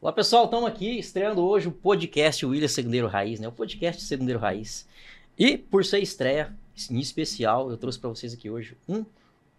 [0.00, 3.48] Olá pessoal, estamos aqui estreando hoje o podcast William Segundeiro Raiz, né?
[3.48, 4.86] O podcast Segundeiro Raiz.
[5.36, 6.56] E por ser estreia,
[6.88, 9.04] em especial, eu trouxe para vocês aqui hoje um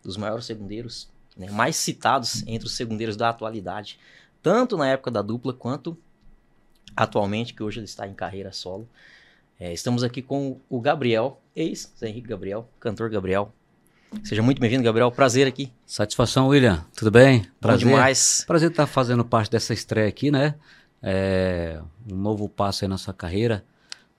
[0.02, 1.52] dos maiores segundeiros, né?
[1.52, 4.00] mais citados entre os segundeiros da atualidade,
[4.42, 5.98] tanto na época da dupla quanto
[6.96, 8.88] atualmente, que hoje ele está em carreira solo.
[9.60, 13.54] É, estamos aqui com o Gabriel, ex-Zé Henrique Gabriel, cantor Gabriel.
[14.24, 15.12] Seja muito bem-vindo, Gabriel.
[15.12, 15.72] Prazer aqui.
[15.86, 16.84] Satisfação, William.
[16.96, 17.46] Tudo bem?
[17.60, 17.86] Prazer.
[17.86, 18.44] Bom demais.
[18.46, 20.56] Prazer estar fazendo parte dessa estreia aqui, né?
[21.02, 21.80] É
[22.12, 23.64] um novo passo aí na sua carreira.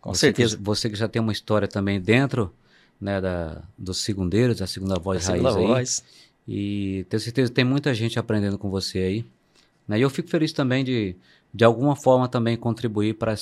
[0.00, 0.56] Com você certeza.
[0.56, 2.54] Que, você que já tem uma história também dentro
[3.00, 5.66] né, da, dos segundeiros, da segunda voz da raiz segunda aí.
[5.66, 6.04] Voz.
[6.46, 9.26] E tenho certeza que tem muita gente aprendendo com você aí.
[9.86, 9.98] Né?
[9.98, 11.16] E eu fico feliz também de,
[11.52, 13.34] de alguma forma, também contribuir para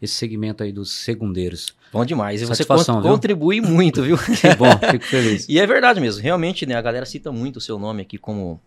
[0.00, 1.74] esse segmento aí dos segundeiros.
[1.92, 2.40] Bom demais.
[2.40, 3.02] E você viu?
[3.02, 4.16] contribui muito, viu?
[4.18, 5.46] que bom, fico feliz.
[5.48, 6.22] e é verdade mesmo.
[6.22, 8.60] Realmente, né, a galera cita muito o seu nome aqui como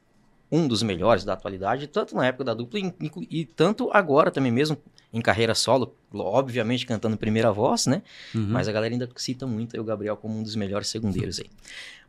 [0.52, 2.94] um dos melhores da atualidade, tanto na época da dupla e,
[3.30, 4.78] e, tanto agora também mesmo
[5.12, 8.04] em carreira solo, obviamente cantando primeira voz, né?
[8.36, 8.50] Uhum.
[8.50, 11.50] Mas a galera ainda cita muito o Gabriel como um dos melhores segundeiros aí.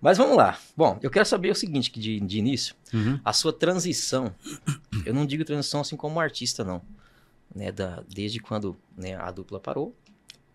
[0.01, 0.59] Mas vamos lá.
[0.77, 3.19] Bom, eu quero saber o seguinte, que de, de início, uhum.
[3.25, 4.35] a sua transição,
[5.07, 6.83] eu não digo transição assim como artista, não.
[7.55, 9.95] Né, da, desde quando né, a dupla parou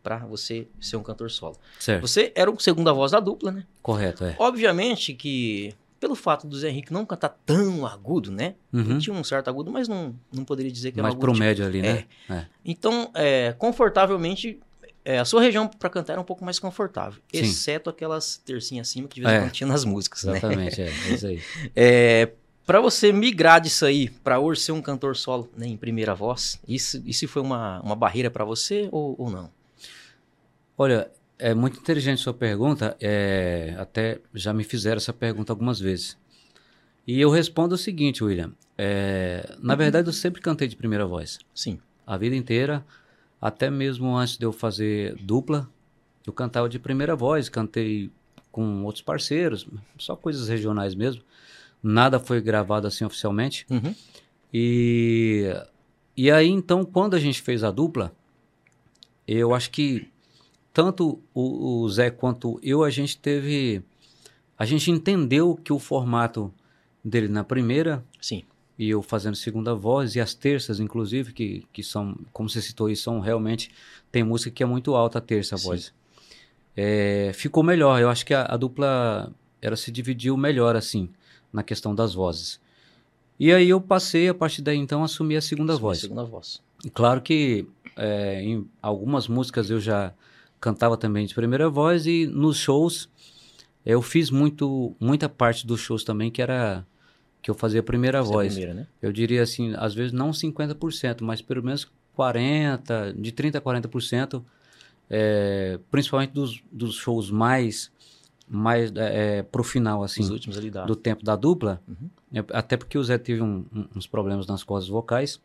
[0.03, 1.57] para você ser um cantor solo.
[1.79, 2.01] Certo.
[2.01, 3.65] Você era o segunda voz da dupla, né?
[3.81, 4.35] Correto, é.
[4.39, 8.55] Obviamente que pelo fato do Zé Henrique não cantar tão agudo, né?
[8.71, 8.81] Uhum.
[8.81, 11.27] Ele tinha um certo agudo, mas não, não poderia dizer que Mais era agudo.
[11.27, 12.05] Mais pro médio ali, né?
[12.29, 12.33] É.
[12.33, 12.47] É.
[12.63, 14.59] Então, é, confortavelmente,
[15.03, 17.41] é, a sua região para cantar era um pouco mais confortável, Sim.
[17.41, 19.41] exceto aquelas tercinhas acima que de vez em é.
[19.41, 20.87] quando tinha nas músicas, Exatamente, né?
[20.87, 21.41] é, é isso aí.
[21.75, 22.31] é,
[22.69, 26.61] para você migrar disso aí para hoje ser um cantor solo né, em primeira voz,
[26.67, 29.49] isso, isso foi uma, uma barreira para você ou, ou não?
[30.77, 32.95] Olha, é muito inteligente sua pergunta.
[33.01, 36.15] É, até já me fizeram essa pergunta algumas vezes.
[37.07, 38.51] E eu respondo o seguinte, William.
[38.77, 41.39] É, na verdade, eu sempre cantei de primeira voz.
[41.55, 41.79] Sim.
[42.05, 42.85] A vida inteira,
[43.41, 45.67] até mesmo antes de eu fazer dupla,
[46.23, 47.49] eu cantava de primeira voz.
[47.49, 48.11] Cantei
[48.51, 49.67] com outros parceiros,
[49.97, 51.23] só coisas regionais mesmo.
[51.81, 53.65] Nada foi gravado assim oficialmente.
[53.69, 53.95] Uhum.
[54.53, 55.45] E,
[56.15, 58.11] e aí, então, quando a gente fez a dupla,
[59.27, 60.07] eu acho que
[60.73, 63.81] tanto o, o Zé quanto eu, a gente teve.
[64.57, 66.53] A gente entendeu que o formato
[67.03, 68.03] dele na primeira.
[68.21, 68.43] Sim.
[68.77, 72.87] E eu fazendo segunda voz, e as terças, inclusive, que, que são, como você citou
[72.87, 73.71] aí, são realmente.
[74.09, 75.93] Tem música que é muito alta a terça a voz.
[76.75, 77.99] É, ficou melhor.
[78.01, 81.09] Eu acho que a, a, dupla ela se dividiu melhor, assim,
[81.51, 82.59] na questão das vozes.
[83.39, 85.97] E aí eu passei, a partir daí então, a assumir a segunda Assumi voz.
[85.97, 86.61] A segunda voz.
[86.83, 87.65] E claro que
[87.95, 90.13] é, em algumas músicas eu já
[90.59, 93.09] cantava também de primeira voz e nos shows
[93.85, 96.85] eu fiz muito muita parte dos shows também que era
[97.41, 98.53] que eu fazia a primeira Você voz.
[98.53, 98.87] A primeira, né?
[99.01, 104.43] Eu diria assim, às vezes não 50%, mas pelo menos 40, de 30 a 40%,
[105.09, 107.89] é, principalmente dos, dos shows mais
[108.49, 111.81] mais é, pro final assim, Os últimos ali do tempo da dupla.
[111.87, 112.09] Uhum.
[112.33, 113.63] É, até porque o Zé teve um,
[113.95, 115.39] uns problemas nas cordas vocais.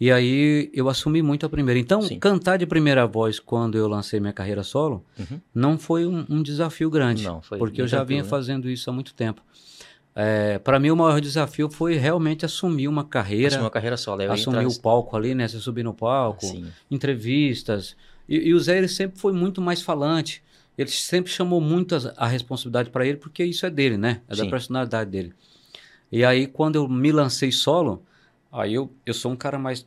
[0.00, 1.78] E aí eu assumi muito a primeira.
[1.78, 2.18] Então, Sim.
[2.18, 5.40] cantar de primeira voz quando eu lancei minha carreira solo uhum.
[5.54, 7.24] não foi um, um, desafio grande.
[7.24, 8.28] Não, foi porque eu já vinha né?
[8.28, 9.42] fazendo isso há muito tempo.
[10.14, 13.48] É, para mim, o maior desafio foi realmente assumir uma carreira.
[13.48, 14.22] Assumir uma carreira solo.
[14.30, 15.48] assumir o palco ali, né?
[15.48, 16.66] Você subir no palco, Sim.
[16.90, 17.96] entrevistas.
[18.28, 20.42] E, e, o Zé ele sempre foi muito mais falante.
[20.76, 24.22] Ele sempre chamou muito a, a responsabilidade para ele, porque isso é dele, né?
[24.28, 24.44] É Sim.
[24.44, 25.32] da personalidade dele.
[26.10, 28.02] E aí, quando eu me lancei solo,
[28.50, 29.86] aí eu, eu sou um cara mais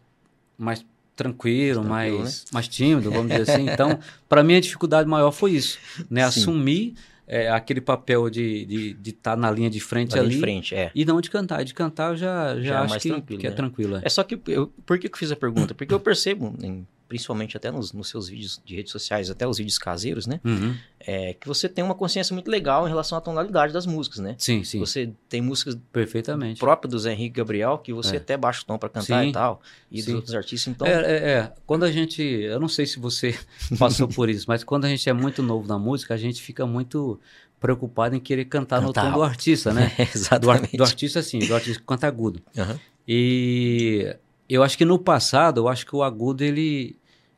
[0.57, 0.85] mais
[1.15, 2.49] tranquilo, tranquilo mais, né?
[2.53, 3.69] mais tímido, vamos dizer assim.
[3.69, 5.77] Então, para mim, a dificuldade maior foi isso,
[6.09, 6.23] né?
[6.23, 6.95] Assumir
[7.27, 10.35] é, aquele papel de estar de, de tá na linha de frente na ali.
[10.35, 10.91] De frente, é.
[10.93, 11.63] E não de cantar.
[11.63, 13.55] De cantar eu já, já, já é acho que, tranquilo, que é né?
[13.55, 13.95] tranquilo.
[13.97, 14.01] É.
[14.03, 15.73] é só que, eu, por que eu fiz a pergunta?
[15.73, 19.57] Porque eu percebo, em principalmente até nos, nos, seus vídeos de redes sociais, até os
[19.57, 20.39] vídeos caseiros, né?
[20.43, 20.75] Uhum.
[20.99, 24.35] É, que você tem uma consciência muito legal em relação à tonalidade das músicas, né?
[24.37, 24.79] Sim, sim.
[24.79, 28.17] Você tem músicas perfeitamente próprias do Zé Henrique Gabriel que você é.
[28.17, 29.61] até baixa o tom para cantar sim, e tal,
[29.91, 30.05] e sim.
[30.05, 30.73] dos outros artistas.
[30.73, 33.37] Então, é, é, é, quando a gente, eu não sei se você
[33.77, 36.65] passou por isso, mas quando a gente é muito novo na música, a gente fica
[36.65, 37.19] muito
[37.59, 39.05] preocupado em querer cantar, cantar.
[39.05, 39.91] no tom do artista, né?
[40.13, 40.71] exatamente.
[40.71, 42.41] Do, do, artista, sim, do artista que canta agudo.
[42.57, 42.79] Uhum.
[43.07, 44.15] E
[44.49, 46.97] eu acho que no passado, eu acho que o agudo ele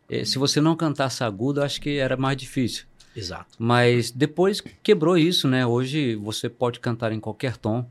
[0.10, 2.86] é, se você não cantasse agudo, acho que era mais difícil.
[3.16, 3.56] Exato.
[3.58, 5.66] Mas depois quebrou isso, né?
[5.66, 7.86] Hoje você pode cantar em qualquer tom.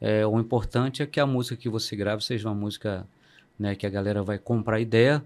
[0.00, 3.06] É, o importante é que a música que você grave seja uma música
[3.58, 5.22] né, que a galera vai comprar ideia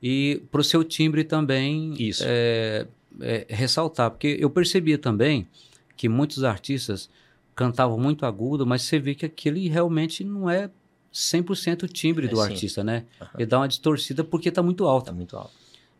[0.00, 2.22] e para o seu timbre também isso.
[2.24, 2.86] É,
[3.20, 4.10] é, ressaltar.
[4.10, 5.48] Porque eu percebia também
[5.96, 7.10] que muitos artistas
[7.56, 10.70] cantavam muito agudo, mas você vê que aquele realmente não é
[11.12, 12.42] 100% o timbre É, do sim.
[12.42, 13.04] artista, né?
[13.20, 13.30] Aham.
[13.36, 15.06] Ele dá uma distorcida porque tá muito alto.
[15.06, 15.52] Tá muito alto.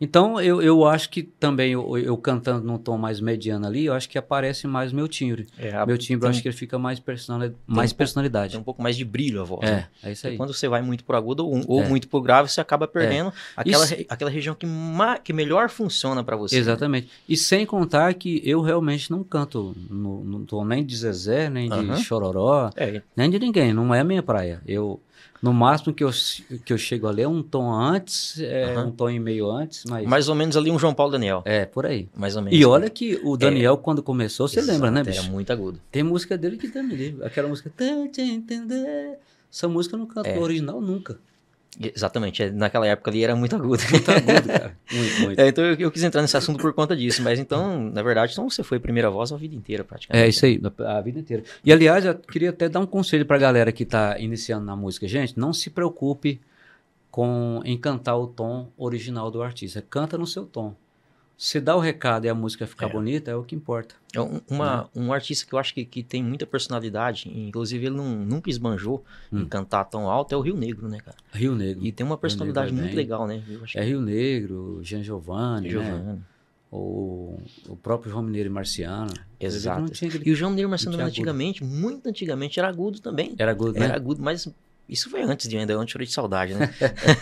[0.04, 3.94] Então, eu, eu acho que também, eu, eu cantando num tom mais mediano ali, eu
[3.94, 5.46] acho que aparece mais meu timbre.
[5.56, 7.98] É, a- meu timbre, eu tem acho que ele fica mais, personali mais um pouco-
[7.98, 8.50] personalidade.
[8.52, 9.60] Tem um pouco mais de brilho a voz.
[9.62, 9.86] né?
[10.02, 10.36] É, é isso aí.
[10.36, 11.88] quando você vai muito pro agudo ou, ou É.
[11.88, 16.34] muito pro grave, você acaba perdendo aquela, aquela região que, ma- que melhor funciona pra
[16.36, 16.56] você.
[16.56, 16.60] né?
[16.60, 17.08] Exatamente.
[17.28, 21.68] E sem contar que eu realmente não canto no, no tom nem de Zezé, nem
[21.68, 21.96] de Aham.
[21.98, 23.72] Chororó, É, nem de ninguém.
[23.72, 24.60] Não é a minha praia.
[24.66, 25.00] Eu,
[25.42, 26.10] no máximo que eu,
[26.64, 28.86] que eu chego ali é um tom antes, é, Aham.
[28.86, 30.06] um tom e meio antes, mas...
[30.06, 31.42] mais ou menos ali um João Paulo Daniel.
[31.44, 32.08] É, por aí.
[32.16, 32.56] Mais ou menos.
[32.58, 35.30] E olha que o Daniel, quando começou, você Exato, lembra, né, Era bicho?
[35.30, 35.80] muito agudo.
[35.90, 37.24] Tem música dele que dá me livre.
[37.24, 37.72] Aquela música...
[39.52, 40.38] Essa música eu não canto É.
[40.38, 41.18] original nunca.
[41.80, 42.42] Exatamente.
[42.42, 43.82] é, Naquela época ali era muito agudo.
[43.90, 44.76] Muito agudo, cara.
[44.92, 45.40] Muito, muito.
[45.40, 47.22] É, então eu, eu quis entrar nesse assunto por conta disso.
[47.22, 50.22] Mas então, na verdade, então você foi primeira voz a vida inteira, praticamente.
[50.22, 51.42] É isso aí, a vida inteira.
[51.64, 55.08] E aliás, eu queria até dar um conselho pra galera que tá iniciando na música.
[55.08, 56.40] Gente, não se preocupe
[57.10, 59.82] com em cantar o tom original do artista.
[59.88, 60.74] Canta no seu tom.
[61.44, 62.92] Se dá o recado e a música ficar É.
[62.92, 63.96] bonita, é o que importa.
[64.14, 64.88] É um, uma- Né?
[64.94, 68.48] um artista que eu acho que, que tem muita personalidade, e, inclusive ele não, nunca
[68.48, 69.02] esbanjou
[69.32, 69.48] em Hum.
[69.48, 71.16] cantar tão alto, é o Rio Negro, né, cara?
[71.32, 71.84] Rio Negro.
[71.84, 72.96] E tem uma personalidade vai muito bem.
[72.96, 73.42] legal, né?
[73.74, 75.70] É Rio Negro, Jean Giovanni, né?
[75.70, 76.20] Giovanni.
[76.70, 77.36] O,
[77.68, 79.12] o próprio João Mineiro e Marciano.
[79.40, 79.92] Exato.
[79.92, 81.10] Aquele- E o João Mineiro Marciano tinha agudo.
[81.18, 83.34] antigamente, muito antigamente, era agudo também.
[83.36, 83.86] Era agudo, né?
[83.86, 84.48] Era agudo, mas
[84.92, 86.72] isso foi antes de ainda, antes de saudade, né?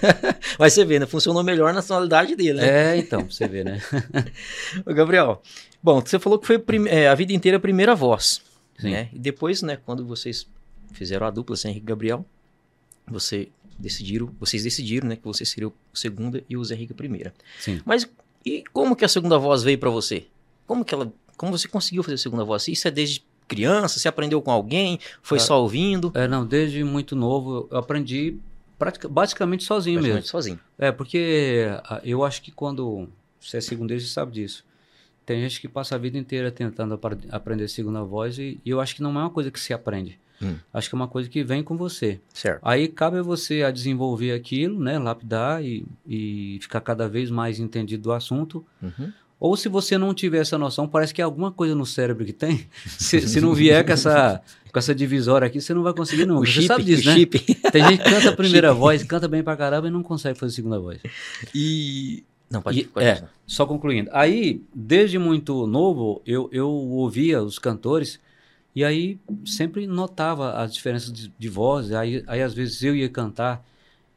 [0.59, 1.07] mas você vê, né?
[1.07, 2.95] Funcionou melhor na tonalidade dele, né?
[2.95, 3.81] É, então, pra você ver, né?
[4.85, 5.41] Ô, Gabriel,
[5.83, 8.43] bom, você falou que foi é, a vida inteira a primeira voz,
[8.79, 8.91] Sim.
[8.91, 9.09] né?
[9.13, 10.47] E depois, né, quando vocês
[10.93, 12.27] fizeram a dupla, sem Henrique e Gabriel,
[13.07, 16.97] você decidiram, vocês decidiram, né, que você seria o segunda e o Zé Henrique a
[16.97, 17.33] primeira.
[17.59, 17.81] Sim.
[17.85, 18.09] Mas
[18.45, 20.27] e como que a segunda voz veio pra você?
[20.67, 22.69] Como que ela, como você conseguiu fazer a segunda voz?
[22.69, 23.99] Isso é desde criança?
[23.99, 24.99] Você aprendeu com alguém?
[25.23, 26.13] Foi Ah, só ouvindo?
[26.15, 28.37] É, não, desde muito novo eu aprendi
[28.79, 30.13] pratica- basicamente sozinho mesmo.
[30.15, 30.61] Praticamente sozinho.
[30.79, 33.09] É, porque ah, eu acho que quando
[33.41, 34.65] você é segundeiro, você sabe disso.
[35.27, 36.99] Tem gente que passa a vida inteira tentando
[37.31, 40.19] aprender segunda voz e, e eu acho que não é uma coisa que se aprende.
[40.43, 40.57] Hum.
[40.73, 42.19] Acho que é uma coisa que vem com você.
[42.33, 42.61] Certo.
[42.65, 47.61] Aí cabe a você a desenvolver aquilo, né, lapidar e, e ficar cada vez mais
[47.61, 48.65] entendido do assunto.
[48.83, 49.13] Uhum.
[49.41, 52.33] Ou se você não tiver essa noção, parece que é alguma coisa no cérebro que
[52.33, 52.69] tem.
[52.87, 56.43] Se, se não vier com essa, com essa divisória aqui, você não vai conseguir nunca.
[56.43, 57.15] O Você chip, sabe disso, né?
[57.15, 57.39] chip.
[57.73, 60.53] Tem gente que canta a primeira voz, canta bem pra caramba e não consegue fazer
[60.53, 61.01] a segunda voz.
[61.55, 64.11] E não pode, E- pode é, só concluindo.
[64.13, 68.21] Aí, desde muito novo, eu, eu ouvia os cantores
[68.77, 71.93] e aí sempre notava as diferenças de, de voz.
[71.93, 73.65] Aí, aí, às vezes, eu ia cantar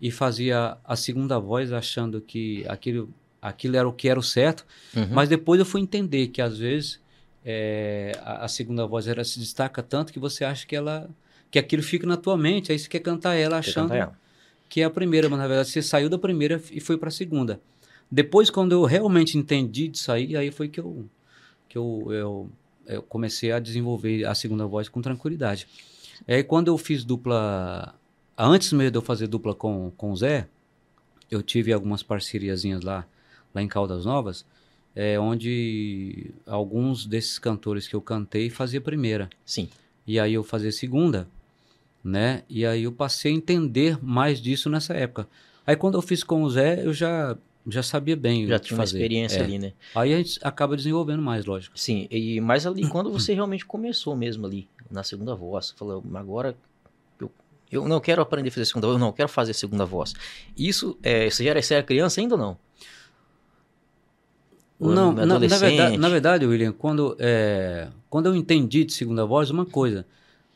[0.02, 3.10] e fazia a segunda voz achando que aquilo,
[3.44, 4.66] aquilo era o que era o certo.
[4.96, 5.10] Uhum.
[5.12, 7.00] Mas depois eu fui entender que, às vezes,
[7.46, 11.10] é, a, a segunda voz ela se destaca tanto que você acha que ela
[11.52, 12.72] que aquilo fica na tua mente.
[12.72, 14.20] Aí você quer cantar ela achando canta ela.
[14.68, 17.12] que é a primeira, mas na verdade você saiu da primeira e foi para a
[17.12, 17.62] segunda.
[18.10, 21.06] Depois, quando eu realmente entendi de sair, aí foi que eu,
[21.70, 22.50] que eu, eu,
[22.88, 25.68] eu comecei a desenvolver a segunda voz com tranquilidade.
[26.28, 27.94] E aí, quando eu fiz dupla,
[28.38, 30.48] antes mesmo de eu fazer dupla com, com o Zé,
[31.30, 33.06] eu tive algumas parceriazinhas lá,
[33.54, 34.46] lá em Caldas Novas,
[34.96, 39.30] é, onde alguns desses cantores que eu cantei fazia primeira.
[39.46, 39.70] Sim.
[40.06, 41.28] E aí eu fazia segunda,
[42.04, 42.44] né?
[42.50, 45.28] E aí eu passei a entender mais disso nessa época.
[45.66, 48.84] Aí quando eu fiz com o Zé, eu já já sabia bem Já tinha uma
[48.84, 48.98] fazer.
[48.98, 49.44] experiência É.
[49.44, 49.72] ali, né?
[49.96, 51.80] Aí a gente acaba desenvolvendo mais, lógico.
[51.80, 56.58] Sim, e mas ali quando você realmente começou mesmo ali, na segunda voz, falou, agora
[57.18, 57.32] eu,
[57.72, 60.14] eu não quero aprender a fazer segunda voz, eu não quero fazer segunda voz.
[60.58, 62.58] Isso, é, você já era, você era criança ainda ou não?
[64.84, 69.26] Ou Não, na, na verdade, na verdade, William, quando, é, quando eu entendi de segunda
[69.26, 70.06] voz, uma coisa,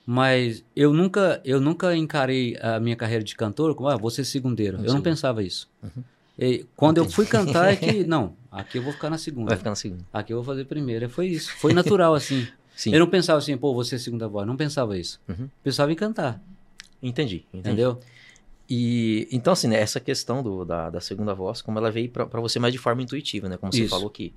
[0.05, 4.23] mas eu nunca, eu nunca encarei a minha carreira de cantor como, ah, vou ser
[4.25, 4.77] segundeiro.
[4.77, 5.03] Eu não segundo.
[5.03, 5.69] pensava isso.
[5.83, 6.03] Uhum.
[6.39, 9.49] E quando eu fui cantar, é que, não, aqui eu vou ficar na segunda.
[9.49, 10.03] Vai ficar na segunda.
[10.13, 11.09] Aqui eu vou fazer primeira.
[11.09, 11.51] Foi isso.
[11.57, 12.47] Foi natural, assim.
[12.75, 14.45] Sim, Eu não pensava assim, pô, você é segunda voz.
[14.45, 15.19] Não pensava isso.
[15.27, 15.49] Uhum.
[15.63, 16.39] Pensava em cantar,
[17.01, 17.69] entendi, entendi.
[17.69, 17.99] entendeu?
[18.69, 22.39] E então, assim, né, essa questão do, da, da segunda voz, como ela veio pra
[22.41, 23.55] você mais de forma intuitiva, né?
[23.57, 23.89] Como você Isso.
[23.89, 24.33] falou que,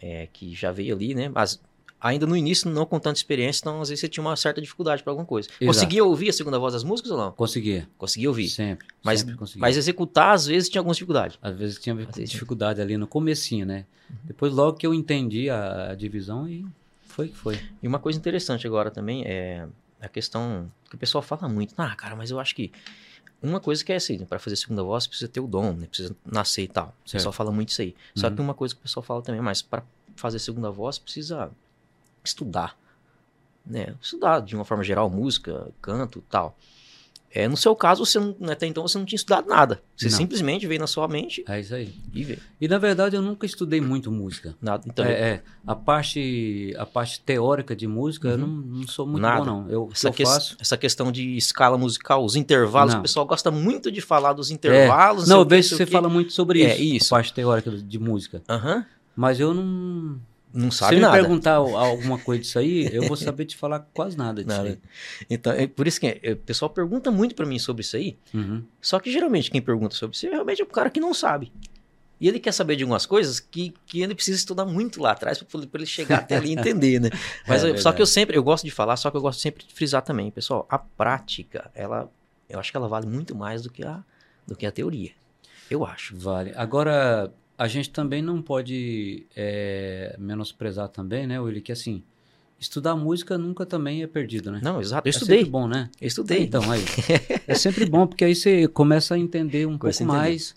[0.00, 1.28] é, que já veio ali, né?
[1.28, 1.60] Mas
[2.00, 5.02] ainda no início, não com tanta experiência, então às vezes você tinha uma certa dificuldade
[5.02, 5.48] pra alguma coisa.
[5.48, 5.66] Exato.
[5.66, 7.32] Conseguia ouvir a segunda voz das músicas ou não?
[7.32, 7.88] Conseguia.
[7.96, 8.48] Conseguia ouvir.
[8.48, 8.86] Sempre.
[9.02, 11.38] Mas, sempre mas executar, às vezes, tinha alguma dificuldade.
[11.42, 13.84] Às vezes tinha Às vezes- dificuldade ali no comecinho, né?
[14.10, 14.16] Uhum.
[14.24, 16.64] Depois logo que eu entendi a, a divisão e
[17.06, 17.58] foi que foi.
[17.82, 19.66] E uma coisa interessante agora também é
[20.00, 21.74] a questão que o pessoal fala muito.
[21.76, 22.70] Ah, cara, mas eu acho que
[23.42, 25.86] uma coisa que é assim, para fazer segunda voz precisa ter o dom, né?
[25.86, 26.94] Precisa nascer e tal.
[27.06, 27.94] O pessoal fala muito isso aí.
[28.14, 28.34] Só Uhum.
[28.34, 29.82] que uma coisa que o pessoal fala também, mas para
[30.16, 31.50] fazer segunda voz precisa
[32.24, 32.76] estudar,
[33.64, 33.94] né?
[34.00, 36.56] Estudar de uma forma geral, música, canto, tal.
[37.30, 39.82] É, no seu caso, você não, até então você não tinha estudado nada.
[39.94, 40.16] Você Não.
[40.16, 41.92] simplesmente veio na sua mente É isso aí.
[42.14, 42.38] e veio.
[42.60, 44.54] E na verdade eu nunca estudei muito música.
[44.62, 44.84] Nada.
[44.86, 49.16] Então, É, é, a parte a parte teórica de música eu não, não sou muito
[49.22, 49.28] Uhum.
[49.28, 49.44] Nada.
[49.44, 49.68] bom não.
[49.70, 53.00] Eu, essa, eu que- faço essa questão de escala musical, os intervalos, Não.
[53.00, 55.28] o pessoal gosta muito de falar dos intervalos.
[55.28, 57.14] Não, sei eu vejo que você fala muito sobre É, isso, isso.
[57.14, 58.42] a parte teórica de música.
[58.48, 58.86] Aham.
[59.14, 60.16] Mas eu não.
[60.58, 61.16] Não Se sabe me nada.
[61.16, 64.70] perguntar alguma coisa disso aí, eu vou saber te falar quase nada disso Nada.
[64.70, 64.78] aí.
[65.30, 68.18] Então, é por isso que é, o pessoal pergunta muito pra mim sobre isso aí.
[68.34, 68.64] Uhum.
[68.80, 71.52] Só que geralmente quem pergunta sobre isso realmente é o cara que não sabe.
[72.20, 75.40] E ele quer saber de algumas coisas que, que ele precisa estudar muito lá atrás
[75.40, 77.10] para ele chegar até ali e entender, né?
[77.46, 79.38] Mas É eu- só que eu sempre, eu gosto de falar, só que eu gosto
[79.40, 82.10] sempre de frisar também, pessoal, a prática, ela,
[82.48, 84.02] eu acho que ela vale muito mais do que a,
[84.44, 85.12] do que a teoria.
[85.70, 86.16] Eu acho.
[86.18, 86.52] Vale.
[86.56, 92.02] Agora, a gente também não pode é, menosprezar também, né, Willi, que assim,
[92.60, 94.60] estudar música nunca também é perdido, né?
[94.62, 95.06] Não, exato.
[95.06, 95.38] Eu É estudei.
[95.38, 95.90] sempre bom, né?
[96.00, 96.42] Eu estudei.
[96.44, 96.82] Então, aí.
[97.46, 100.54] é sempre bom, porque aí você começa a entender um Começa pouco mais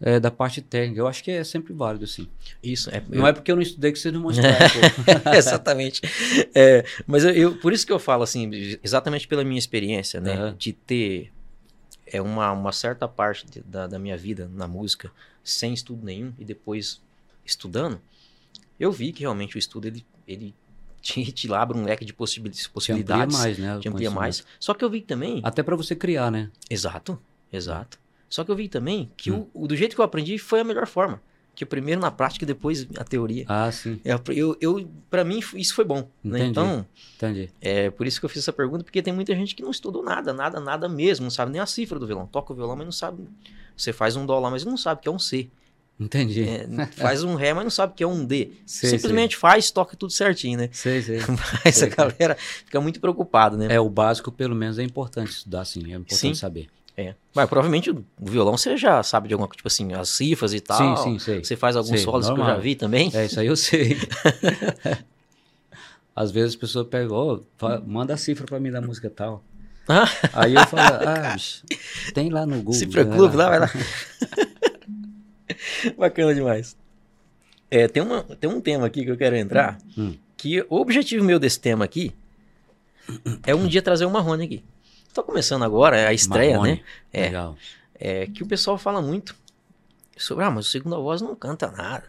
[0.00, 1.00] é, da parte técnica.
[1.00, 2.28] Eu acho que é sempre válido, sim.
[2.62, 2.90] Isso.
[2.90, 4.58] É, Não é porque eu não estudei que você não mostrar.
[4.70, 5.32] pô.
[5.36, 6.02] exatamente.
[6.54, 8.50] É, mas eu, eu- por isso que eu falo assim,
[8.82, 10.32] exatamente pela minha experiência, né?
[10.34, 10.56] Aham.
[10.58, 11.30] De ter
[12.16, 15.10] é uma, uma certa parte de- da, da minha vida na música
[15.42, 17.00] sem estudo nenhum e depois
[17.44, 18.00] estudando,
[18.78, 20.54] eu vi que realmente o estudo ele, ele
[21.02, 23.36] te, te abre um leque de possibil- Te amplia possibilidades.
[23.36, 23.78] mais, né?
[23.80, 24.44] te amplia mais.
[24.60, 25.40] Só que eu vi também.
[25.44, 26.50] Até para você criar, né?
[26.70, 27.20] Exato,
[27.52, 27.98] exato.
[28.30, 29.46] Só que eu vi também que Hum.
[29.52, 31.20] o, o- do jeito que eu aprendi foi a melhor forma.
[31.54, 33.44] Que primeiro na prática e depois a teoria.
[33.48, 34.00] Ah, sim.
[34.04, 36.08] Eu, eu, eu, pra mim, isso foi bom.
[36.22, 36.38] né?
[36.40, 36.50] Entendi.
[36.50, 37.50] Então, Entendi.
[37.60, 40.02] é por isso que eu fiz essa pergunta, porque tem muita gente que não estudou
[40.02, 42.26] nada, nada, nada mesmo, não sabe nem a cifra do violão.
[42.26, 43.24] Toca o violão, mas não sabe.
[43.76, 45.48] Você faz um dó lá, mas não sabe que é um C.
[45.98, 46.42] Entendi.
[46.42, 48.50] É, faz um ré, mas não sabe que é um D.
[48.66, 50.68] Sei, Simplesmente faz, toca tudo certinho, né?
[50.72, 51.20] Sei, sei.
[51.64, 53.72] Mas Sei, a galera fica muito preocupada, né?
[53.72, 55.92] É, o básico, pelo menos, é importante estudar, sim.
[55.92, 56.34] É importante Sim.
[56.34, 56.66] saber.
[56.96, 57.14] É.
[57.34, 60.60] Mas provavelmente o violão você já sabe de alguma coisa, tipo assim, as cifras e
[60.60, 60.96] tal.
[60.98, 61.44] Sim, sim, sei.
[61.44, 63.10] Você faz alguns Sei, solos que eu já vi também.
[63.12, 63.96] É, isso aí eu sei.
[66.14, 67.08] Às vezes a pessoa pega,
[67.58, 69.42] fa- manda a cifra pra mim da música tal.
[69.88, 70.04] Ah.
[70.32, 71.62] Aí eu falo, ah, bicho,
[72.14, 72.74] tem lá no Google.
[72.74, 73.70] Cifra né, Clube, lá, vai lá.
[75.98, 76.76] Bacana demais.
[77.70, 80.14] É, tem, uma, tem um tema aqui que eu quero entrar, Hum.
[80.36, 82.12] que o objetivo meu desse tema aqui
[83.46, 84.64] é um dia trazer o Marrone aqui.
[85.14, 86.72] Tô começando agora, é a estreia, Marrone.
[86.72, 86.80] né?
[87.12, 87.56] É, Legal.
[87.94, 89.34] é que o pessoal fala muito
[90.16, 92.04] sobre, ah, mas o segunda voz não canta nada.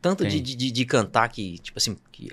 [0.00, 2.30] Tanto de, de, de- cantar que, tipo assim, que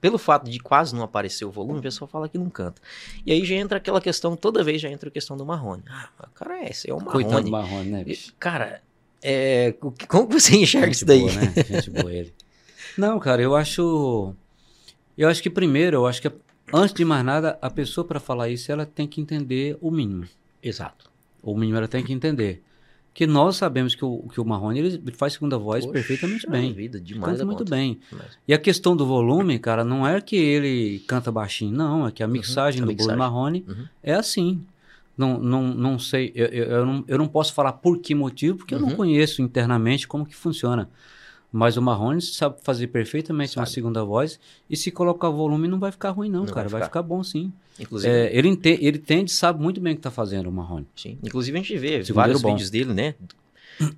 [0.00, 2.80] pelo fato de quase não aparecer o volume, o pessoal fala que não canta.
[3.24, 5.82] E aí já entra aquela questão, toda vez já entra a questão do Marrone.
[5.88, 7.24] Ah, cara é esse, é o Marrone.
[7.24, 8.34] Coitado do Marrone, né, bicho?
[8.38, 8.82] Cara,
[9.22, 9.72] é,
[10.08, 11.20] como você enxerga Gente isso daí?
[11.20, 11.52] boa, né?
[11.68, 12.34] Gente boa ele.
[12.98, 14.34] Não, cara, eu acho.
[15.16, 16.30] Eu acho que primeiro, eu acho que
[16.72, 20.24] antes de mais nada, a pessoa para falar isso, ela tem que entender o mínimo.
[20.62, 21.10] Exato.
[21.42, 22.62] O mínimo ela tem que entender.
[23.12, 26.72] Que nós sabemos que o, que o Marrone ele faz segunda voz Poxa perfeitamente bem.
[26.72, 27.70] Vida, demais Canta muito conta.
[27.74, 27.98] bem.
[28.12, 32.06] Mas- E a questão do volume, cara, não é que ele canta baixinho, não.
[32.06, 32.94] É que a mixagem a do.
[32.94, 33.84] Bruno Marrone Uhum.
[34.02, 34.62] é assim.
[35.18, 38.58] Não, não, não sei, eu, eu, eu não, eu não posso falar por que motivo,
[38.58, 38.96] porque eu não Uhum.
[38.96, 40.88] conheço internamente como que funciona.
[41.52, 43.74] Mas o Marrone sabe fazer perfeitamente uma Sabe.
[43.74, 44.38] segunda voz.
[44.68, 46.68] E se colocar volume, não vai ficar ruim, não, Não cara.
[46.68, 47.00] vai Vai ficar.
[47.00, 47.52] ficar, bom sim.
[47.78, 50.86] Inclusive, É, ele, ente, ele entende, sabe muito bem o que tá fazendo, o Marrone.
[50.94, 51.18] sim.
[51.24, 52.50] Inclusive a gente vê Segundeiro vários bom.
[52.52, 53.14] vídeos dele, né?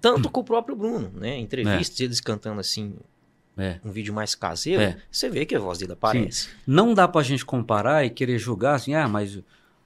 [0.00, 1.38] Tanto com o próprio Bruno, né?
[1.38, 2.94] Entrevistas eles cantando assim,
[3.58, 3.78] É.
[3.84, 4.96] um vídeo mais caseiro, É.
[5.10, 6.48] você vê que a voz dele aparece.
[6.66, 9.40] Não dá pra gente comparar e querer julgar assim, ah, mas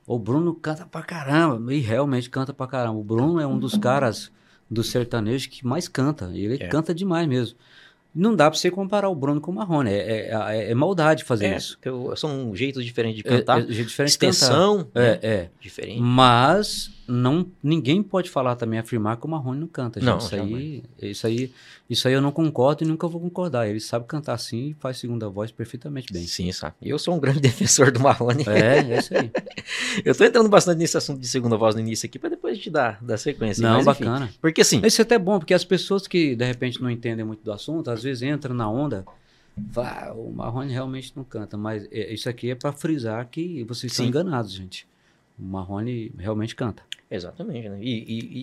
[0.07, 1.75] o Bruno canta pra caramba.
[1.75, 2.99] E realmente canta pra caramba.
[2.99, 4.31] O Bruno é um dos caras
[4.71, 6.31] do sertanejo que mais canta.
[6.35, 6.69] Ele É.
[6.69, 7.57] canta demais mesmo.
[8.15, 9.91] Não dá pra você comparar o Bruno com o Marrone.
[9.91, 11.79] É, é, é- é maldade fazer É, isso.
[11.85, 13.61] eu- são um jeito diferente de É, cantar.
[13.61, 14.31] é jeito diferente de cantar.
[14.33, 15.19] extensão, né?
[15.23, 15.51] É, é.
[15.61, 16.01] Diferente.
[16.01, 20.01] Mas não, ninguém pode falar também, afirmar que o Marrone não canta.
[20.01, 20.09] Gente.
[20.09, 21.53] Não, isso, aí, isso, aí,
[21.89, 23.69] isso aí eu não concordo e nunca vou concordar.
[23.69, 26.27] Ele sabe cantar assim e faz segunda voz perfeitamente bem.
[26.27, 26.75] Sim, sabe?
[26.83, 28.45] Eu sou um grande defensor do Marrone.
[28.49, 29.31] É, é isso aí.
[30.05, 32.57] Eu tô entrando bastante nesse assunto de segunda voz no início aqui, pra depois a
[32.57, 33.63] gente dar, dar sequência.
[33.63, 34.31] Não, Mas, enfim, bacana.
[34.41, 37.43] Porque assim, Isso é até bom, porque as pessoas que de repente não entendem muito
[37.45, 39.05] do assunto, às vezes entram na onda,
[39.57, 43.93] vá, o Marrone realmente não canta, mas é- isso aqui é para frisar que vocês
[43.93, 44.11] estão Sim.
[44.11, 44.87] enganados, gente.
[45.39, 46.83] O Marrone realmente canta.
[47.09, 47.79] Exatamente, né?
[47.81, 47.91] E,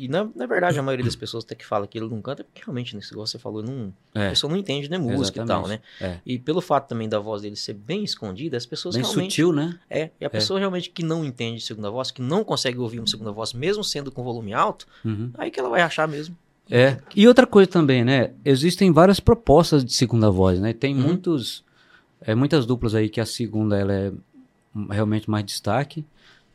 [0.02, 2.22] e- e, na, na verdade, a maioria das pessoas até que fala que ele não
[2.22, 4.98] canta, é porque realmente, nesse igual você falou, não, a É, pessoa não entende né,
[4.98, 5.82] música e tal, né?
[6.00, 6.20] é.
[6.26, 9.32] E pelo fato também da voz dele ser bem escondida, as pessoas Bem realmente.
[9.32, 9.78] sutil, né?
[9.90, 13.08] É, e a pessoa realmente que não entende segunda voz, que não consegue ouvir uma
[13.08, 15.32] segunda voz, mesmo sendo com volume alto, Uhum.
[15.38, 16.38] aí que ela vai achar mesmo.
[16.72, 16.98] É.
[17.14, 18.32] E outra coisa também, né?
[18.46, 20.72] Existem várias propostas de segunda voz, né?
[20.72, 21.02] Tem Uhum.
[21.02, 21.66] muitos,
[22.22, 24.12] é, muitas duplas aí que a segunda ela é
[24.90, 26.06] realmente mais destaque.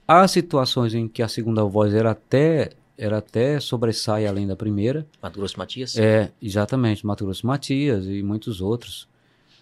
[0.09, 5.07] Há situações em que a segunda voz era até era até sobressai além da primeira.
[5.23, 5.97] Mato Grosso Matias?
[5.97, 9.07] É, exatamente, Mato Grosso Matias e muitos outros.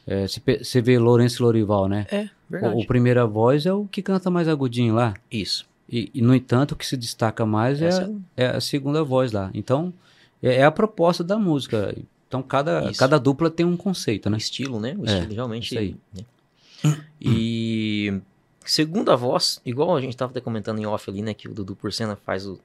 [0.06, 2.06] É, você vê Lourenço Lorival, né?
[2.10, 2.76] É, verdade.
[2.76, 5.14] O, o, primeira voz é o que canta mais agudinho lá.
[5.30, 5.66] Isso.
[5.88, 9.32] E, e no entanto, o que se destaca mais é, a, é a segunda voz
[9.32, 9.50] lá.
[9.52, 9.92] Então,
[10.42, 11.94] é, é, a proposta da música.
[12.28, 14.36] Então, cada, cada dupla tem um conceito, né?
[14.36, 14.96] estilo, né?
[14.96, 15.74] O é, estilo realmente.
[15.74, 15.96] Isso aí.
[16.14, 16.24] Né?
[17.20, 18.20] E
[18.70, 21.34] segunda voz, igual a gente estava comentando em off ali, né?
[21.34, 22.58] Que o Dudu Porcena faz o,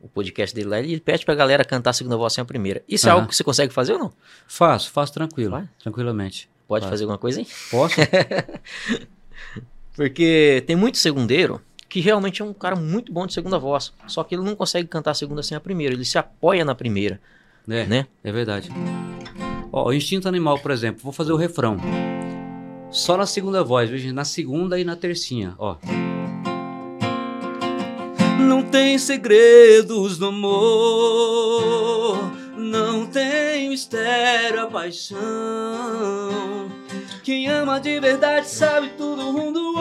[0.00, 2.82] o podcast dele lá, ele pede pra galera cantar a segunda voz sem a primeira.
[2.88, 4.12] Isso é algo que você consegue fazer ou não?
[4.46, 5.68] Faço, faço tranquilo, Vai?
[5.78, 6.48] tranquilamente.
[6.66, 7.46] Pode fazer alguma coisa, hein?
[7.70, 7.94] Posso.
[9.94, 14.24] Porque tem muito segundeiro que realmente é um cara muito bom de segunda voz, só
[14.24, 17.20] que ele não consegue cantar a segunda sem a primeira, ele se apoia na primeira.
[17.68, 18.06] É, né?
[18.22, 18.70] é verdade.
[19.72, 21.78] Ó, o instinto animal, por exemplo, vou fazer o refrão.
[22.90, 25.76] Só na segunda voz, veja, na segunda e na tercinha, ó.
[28.40, 32.18] Não tem segredos no amor,
[32.56, 35.18] não tem mistério a paixão.
[37.22, 39.74] Quem ama de verdade sabe tudo um do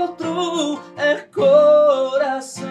[0.00, 2.66] outro, é coração.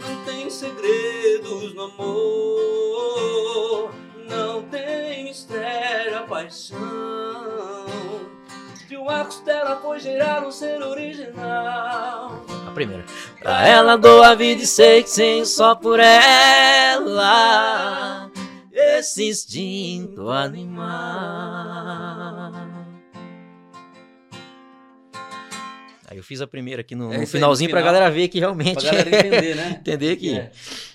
[0.00, 3.90] Não tem segredos no amor,
[4.28, 7.83] não tem mistério a paixão.
[8.94, 13.04] De uma costela foi gerar um ser original primeira.
[13.40, 17.10] Pra ela dou a vida e sei que sim, só por ela.
[18.72, 20.84] Esse instinto animal.
[26.06, 28.38] Aí eu fiz a primeira aqui no, é no finalzinho final, pra galera ver que
[28.38, 28.80] realmente.
[28.80, 29.76] Pra galera entender, né?
[29.82, 30.38] entender que.
[30.38, 30.52] É.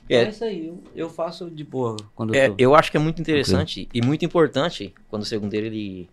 [0.09, 0.23] É.
[0.23, 2.55] é isso aí, eu, eu, faço de boa quando é, eu tô...
[2.57, 4.01] Eu acho que é muito interessante okay.
[4.01, 6.09] e muito importante quando o segundeiro ele,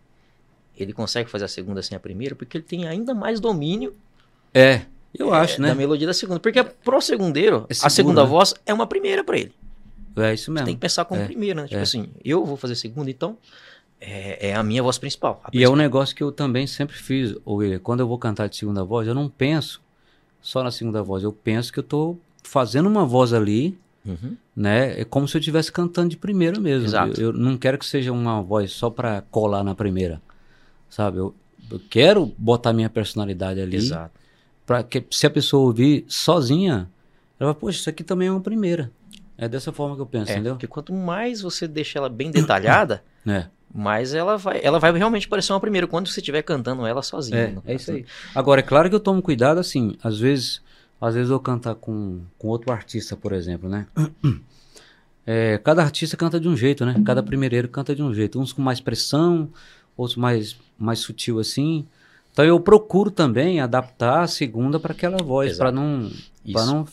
[0.76, 3.94] ele consegue fazer a segunda sem a primeira, porque ele tem ainda mais domínio.
[4.52, 4.82] É.
[5.18, 5.68] Eu acho, é, né?
[5.68, 6.38] Da melodia da segunda.
[6.38, 8.28] Porque pro segundeiro, é a segunda né?
[8.28, 9.54] voz é uma primeira para ele.
[10.16, 10.64] É isso mesmo.
[10.64, 11.68] Você tem que pensar como é, primeira, né?
[11.68, 11.82] Tipo é.
[11.82, 13.36] assim, eu vou fazer segunda, então
[14.00, 15.42] é, é a minha voz principal.
[15.52, 17.78] E é um negócio que eu também sempre fiz, William.
[17.78, 19.80] Quando eu vou cantar de segunda voz, eu não penso
[20.40, 21.22] só na segunda voz.
[21.22, 24.36] Eu penso que eu tô fazendo uma voz ali, uhum.
[24.54, 25.00] né?
[25.00, 26.86] É como se eu estivesse cantando de primeira mesmo.
[26.86, 27.20] Exato.
[27.20, 30.20] Eu, eu não quero que seja uma voz só para colar na primeira,
[30.88, 31.18] sabe?
[31.18, 31.34] Eu,
[31.70, 33.76] eu quero botar minha personalidade ali.
[33.76, 34.26] Exato
[34.66, 36.90] para que se a pessoa ouvir sozinha,
[37.38, 38.90] ela vai, poxa, isso aqui também é uma primeira.
[39.38, 40.54] É dessa forma que eu penso, é, entendeu?
[40.54, 43.46] Porque quanto mais você deixa ela bem detalhada, é.
[43.72, 47.62] mais ela vai, ela vai realmente parecer uma primeira quando você estiver cantando ela sozinha.
[47.64, 48.04] É, é isso aí.
[48.34, 50.62] Agora, é claro que eu tomo cuidado, assim, às vezes,
[51.00, 53.86] às vezes eu cantar com, com outro artista, por exemplo, né?
[55.28, 57.02] É, cada artista canta de um jeito, né?
[57.04, 58.38] Cada primeireiro canta de um jeito.
[58.38, 59.50] Uns com mais pressão,
[59.96, 61.86] outros mais, mais sutil assim.
[62.32, 66.10] Então eu procuro também adaptar a segunda para aquela voz, para não,
[66.52, 66.86] para não,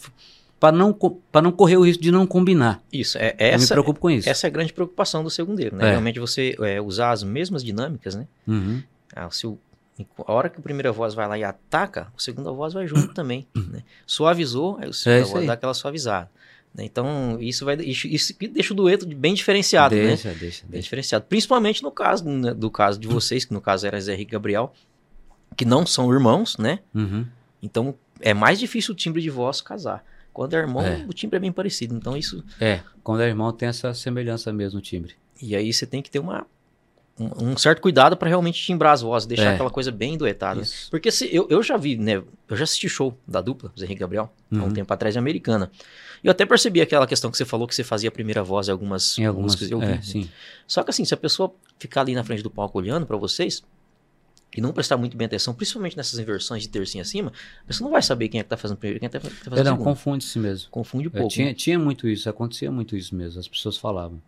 [0.59, 0.97] para não,
[1.43, 2.81] não correr o risco de não combinar.
[2.91, 3.55] Isso é essa.
[3.55, 4.29] Eu me preocupo com isso.
[4.29, 5.87] Essa é a grande preocupação do segundeiro, né?
[5.87, 5.89] É.
[5.91, 8.25] Realmente você é, usar as mesmas dinâmicas, né?
[8.47, 8.81] Uhum.
[9.13, 9.59] Ah, se o,
[10.25, 13.11] a hora que a primeira voz vai lá e ataca, a segunda voz vai junto
[13.13, 13.45] também.
[13.53, 13.83] Né?
[14.07, 15.47] Suavizou, aí a segunda é voz aí.
[15.47, 16.29] dá aquela suavizada.
[16.73, 16.85] Né?
[16.85, 20.15] Então, isso vai isso, isso deixa o dueto bem diferenciado, deixa, né?
[20.15, 20.65] Deixa, deixa.
[20.67, 21.25] Bem diferenciado.
[21.25, 24.73] Principalmente no caso né, do caso de vocês, que no caso era Zé Henrique Gabriel,
[25.55, 26.79] que não são irmãos, né?
[26.93, 27.25] Uhum.
[27.61, 30.03] Então é mais difícil o timbre de voz casar.
[30.33, 31.05] Quando é irmão, é.
[31.07, 31.95] o timbre é bem parecido.
[31.95, 32.43] Então isso.
[32.59, 35.13] É, quando é irmão tem essa semelhança mesmo no timbre.
[35.39, 36.47] E aí você tem que ter uma,
[37.19, 39.53] um, um certo cuidado para realmente timbrar as vozes, deixar é.
[39.53, 40.61] aquela coisa bem duetada.
[40.61, 40.89] Isso.
[40.89, 42.23] Porque se, eu, eu já vi, né?
[42.49, 44.59] Eu já assisti show da dupla, Zé Henrique Gabriel, uhum.
[44.59, 44.73] há um uhum.
[44.73, 45.69] tempo atrás, em Americana.
[46.23, 48.71] Eu até percebi aquela questão que você falou que você fazia a primeira voz em
[48.71, 49.71] algumas, em algumas músicas.
[49.71, 49.85] Eu vi.
[49.85, 50.29] É, sim.
[50.65, 53.61] Só que assim, se a pessoa ficar ali na frente do palco olhando para vocês,
[54.55, 57.33] e não prestar muito bem atenção, principalmente nessas inversões de tercinho acima,
[57.63, 59.29] a pessoa não vai saber quem é que tá fazendo primeiro, quem é que tá,
[59.49, 60.69] fazendo é, não, confunde-se mesmo.
[60.69, 61.27] Confunde um pouco.
[61.27, 61.53] tinha, né?
[61.53, 64.21] tinha muito isso, acontecia muito isso mesmo, as pessoas falavam,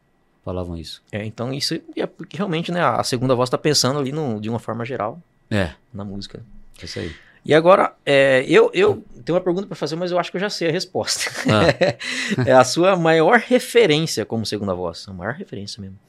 [0.43, 1.01] falavam isso.
[1.11, 4.49] É, então isso é porque realmente, né, a segunda voz tá pensando ali no, de
[4.49, 5.71] uma forma geral é.
[5.93, 6.43] na música.
[6.81, 7.13] É isso aí.
[7.45, 10.41] E agora, é, eu, eu tenho uma pergunta para fazer, mas eu acho que eu
[10.41, 11.29] já sei a resposta.
[11.47, 12.41] Ah.
[12.43, 15.99] é a sua maior referência como segunda voz, a maior referência mesmo.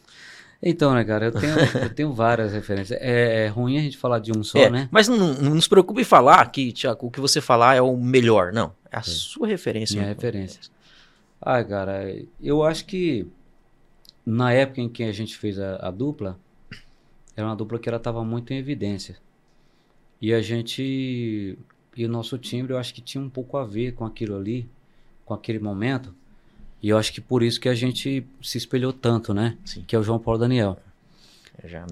[0.63, 2.99] Então, né, cara, eu tenho, eu tenho várias referências.
[3.03, 4.89] É, é, ruim a gente falar de um só, é, né?
[4.91, 7.95] Mas não, não nos preocupe em falar que Tiago, o que você falar é o
[7.99, 8.51] melhor.
[8.53, 9.03] Não, é a é.
[9.03, 10.01] sua referência.
[10.01, 10.63] Minha referência.
[11.41, 13.27] Ah, cara, eu acho que
[14.25, 16.39] na época em que a gente fez a, a dupla,
[17.37, 19.19] era uma dupla que ela estava muito em evidência.
[20.21, 21.59] E a gente.
[21.97, 24.69] E o nosso timbre, eu acho que tinha um pouco a ver com aquilo ali,
[25.25, 26.15] com aquele momento.
[26.83, 29.57] E eu acho que por isso que a gente se espelhou tanto, né?
[29.65, 29.83] Sim.
[29.87, 30.79] Que é o João Paulo Daniel.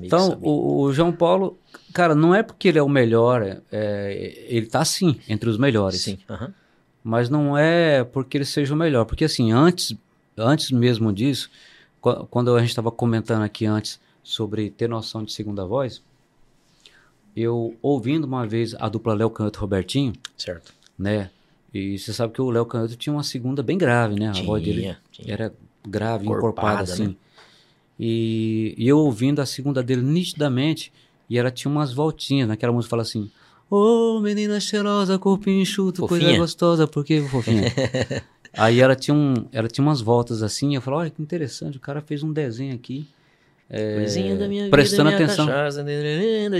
[0.03, 1.59] então, o, o, João Paulo,
[1.93, 5.57] cara, não é porque ele é o melhor, é, é ele tá sim, entre os
[5.57, 6.03] melhores.
[6.03, 6.19] Sim.
[6.29, 6.53] Uhum.
[7.03, 9.05] Mas não é porque ele seja o melhor.
[9.05, 9.97] Porque assim, antes,
[10.37, 11.51] antes mesmo disso,
[12.31, 16.03] quando a gente estava comentando aqui antes sobre ter noção de segunda voz,
[17.37, 20.13] eu ouvindo uma vez a dupla Léo Canto Robertinho.
[20.37, 20.73] Certo.
[20.99, 21.31] Né?
[21.73, 24.29] E você sabe que o Léo Canto tinha uma segunda bem grave, né?
[24.29, 25.33] A tinha, voz dele tinha.
[25.33, 25.53] era
[25.87, 27.09] grave, encorpada, encorpada assim.
[27.09, 27.17] Né?
[27.99, 30.93] E, e, eu ouvindo a segunda dele nitidamente,
[31.29, 33.31] e ela tinha umas voltinhas, naquela música fala assim:
[33.71, 36.21] Ô oh, menina cheirosa, corpinho enxuto, fofinha.
[36.21, 37.73] coisa gostosa, porque fofinha.
[38.57, 41.81] Aí ela tinha, um, ela tinha umas voltas assim, eu falei, olha que interessante, o
[41.81, 43.09] cara fez um desenho aqui.
[43.69, 45.47] É, Coisinha da minha prestando vida, atenção.
[45.47, 45.83] Cachaça,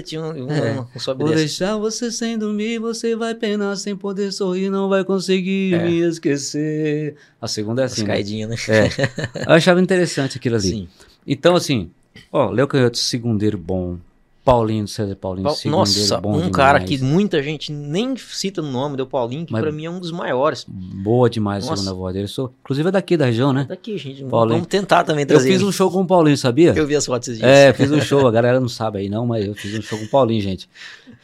[0.03, 0.81] tinha um, um, é.
[0.81, 5.75] um Vou deixar você sem dormir, você vai penar sem poder sorrir, não vai conseguir
[5.75, 5.85] é.
[5.85, 7.17] me esquecer.
[7.41, 8.03] A segunda é assim.
[8.03, 8.47] As né?
[8.47, 8.57] né?
[8.69, 9.49] É.
[9.49, 10.69] Eu achava interessante aquilo ali.
[10.69, 10.89] Sim.
[11.27, 11.91] Então, assim,
[12.33, 13.99] ó, Léo Canhoto, segundeiro bom.
[14.45, 16.53] Paulinho, César Paulinho, pa Nossa, bom um demais.
[16.53, 19.91] cara que muita gente nem cita no nome do Paulinho, que Mas, pra mim é
[19.91, 20.67] um dos maiores.
[20.69, 21.73] Boa demais Nossa.
[21.73, 22.29] a segunda voz dele.
[22.29, 23.65] Sou, inclusive é daqui da região, né?
[23.67, 24.23] Daqui, gente.
[24.25, 24.57] Paulinho.
[24.57, 25.49] Vamos tentar também trazer.
[25.49, 26.75] Eu fiz um show com o Paulinho, sabia?
[26.77, 27.51] Eu vi as fotos esses dias.
[27.51, 28.27] É, fiz um show.
[28.29, 30.69] A galera não sabe aí não, mas eu fiz um show com o Paulinho, gente.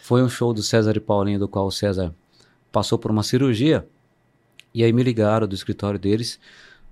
[0.00, 2.14] Foi um show do César e Paulinho, do qual o César
[2.72, 3.86] passou por uma cirurgia.
[4.72, 6.38] E aí me ligaram do escritório deles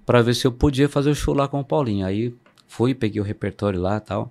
[0.04, 2.04] para ver se eu podia fazer o show lá com o Paulinho.
[2.04, 2.34] Aí
[2.68, 4.30] Fui, peguei o repertório lá e tal.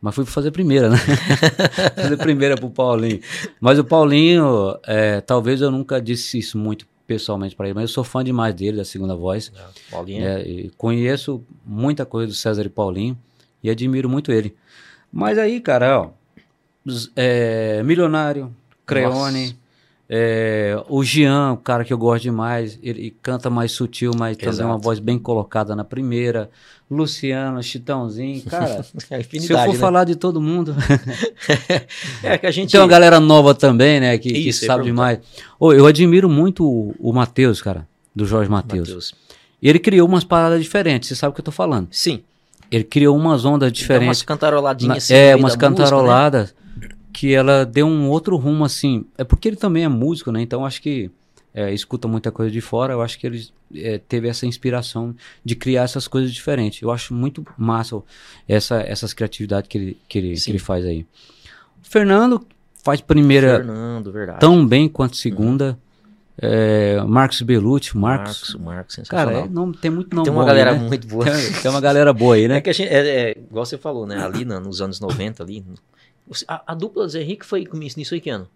[0.00, 0.96] Mas fui fazer primeira, né?
[1.96, 3.20] fazer primeira pro Paulinho.
[3.60, 7.88] Mas o Paulinho, é, talvez eu nunca disse isso muito pessoalmente para ele, mas eu
[7.88, 9.52] sou fã demais dele, da segunda voz.
[9.54, 10.24] É, Paulinho.
[10.24, 13.16] É, conheço muita coisa do César e Paulinho
[13.62, 14.54] e admiro muito ele.
[15.12, 16.10] Mas aí, cara, ó,
[17.14, 18.54] é, Milionário,
[18.84, 19.58] Creone.
[20.08, 24.56] É, o Jean, o cara que eu gosto demais, ele canta mais sutil, mas Exato.
[24.56, 26.48] também uma voz bem colocada na primeira.
[26.88, 28.84] Luciano, Chitãozinho, cara.
[29.10, 29.78] é se eu for né?
[29.78, 30.76] falar de todo mundo.
[32.22, 32.70] é que a gente.
[32.70, 35.18] Tem uma galera nova também, né, que, Isso, que sabe demais.
[35.58, 39.12] Oh, eu admiro muito o, o Matheus, cara, do Jorge Matheus.
[39.60, 41.88] Ele criou umas paradas diferentes, você sabe o que eu tô falando?
[41.90, 42.22] Sim.
[42.70, 44.02] Ele criou umas ondas diferentes.
[44.02, 45.14] Então, umas cantaroladinhas assim.
[45.14, 46.42] É, umas cantaroladas.
[46.42, 46.65] Música, né?
[47.16, 49.06] Que ela deu um outro rumo assim.
[49.16, 50.42] É porque ele também é músico, né?
[50.42, 51.10] Então acho que
[51.54, 52.92] é, escuta muita coisa de fora.
[52.92, 56.82] Eu acho que ele é, teve essa inspiração de criar essas coisas diferentes.
[56.82, 58.02] Eu acho muito massa
[58.46, 61.06] essa, essas criatividades que ele, que ele, que ele faz aí.
[61.82, 62.46] O Fernando
[62.84, 65.70] faz primeira Fernando, tão bem quanto segunda.
[65.70, 65.86] Uhum.
[66.38, 68.50] É, Marcos Belucci, Marcos.
[68.52, 69.26] Marcos, Marcos sensacional.
[69.26, 70.86] Cara, é, não, tem muito nome Tem uma galera aí, né?
[70.86, 71.24] muito boa.
[71.24, 72.58] Tem, tem, uma galera boa aí, né?
[72.58, 74.22] É que a gente, é, é, igual você falou, né?
[74.22, 75.64] Ali nos anos 90, ali,
[76.48, 78.48] a, a dupla Zé Henrique foi nisso aí que ano?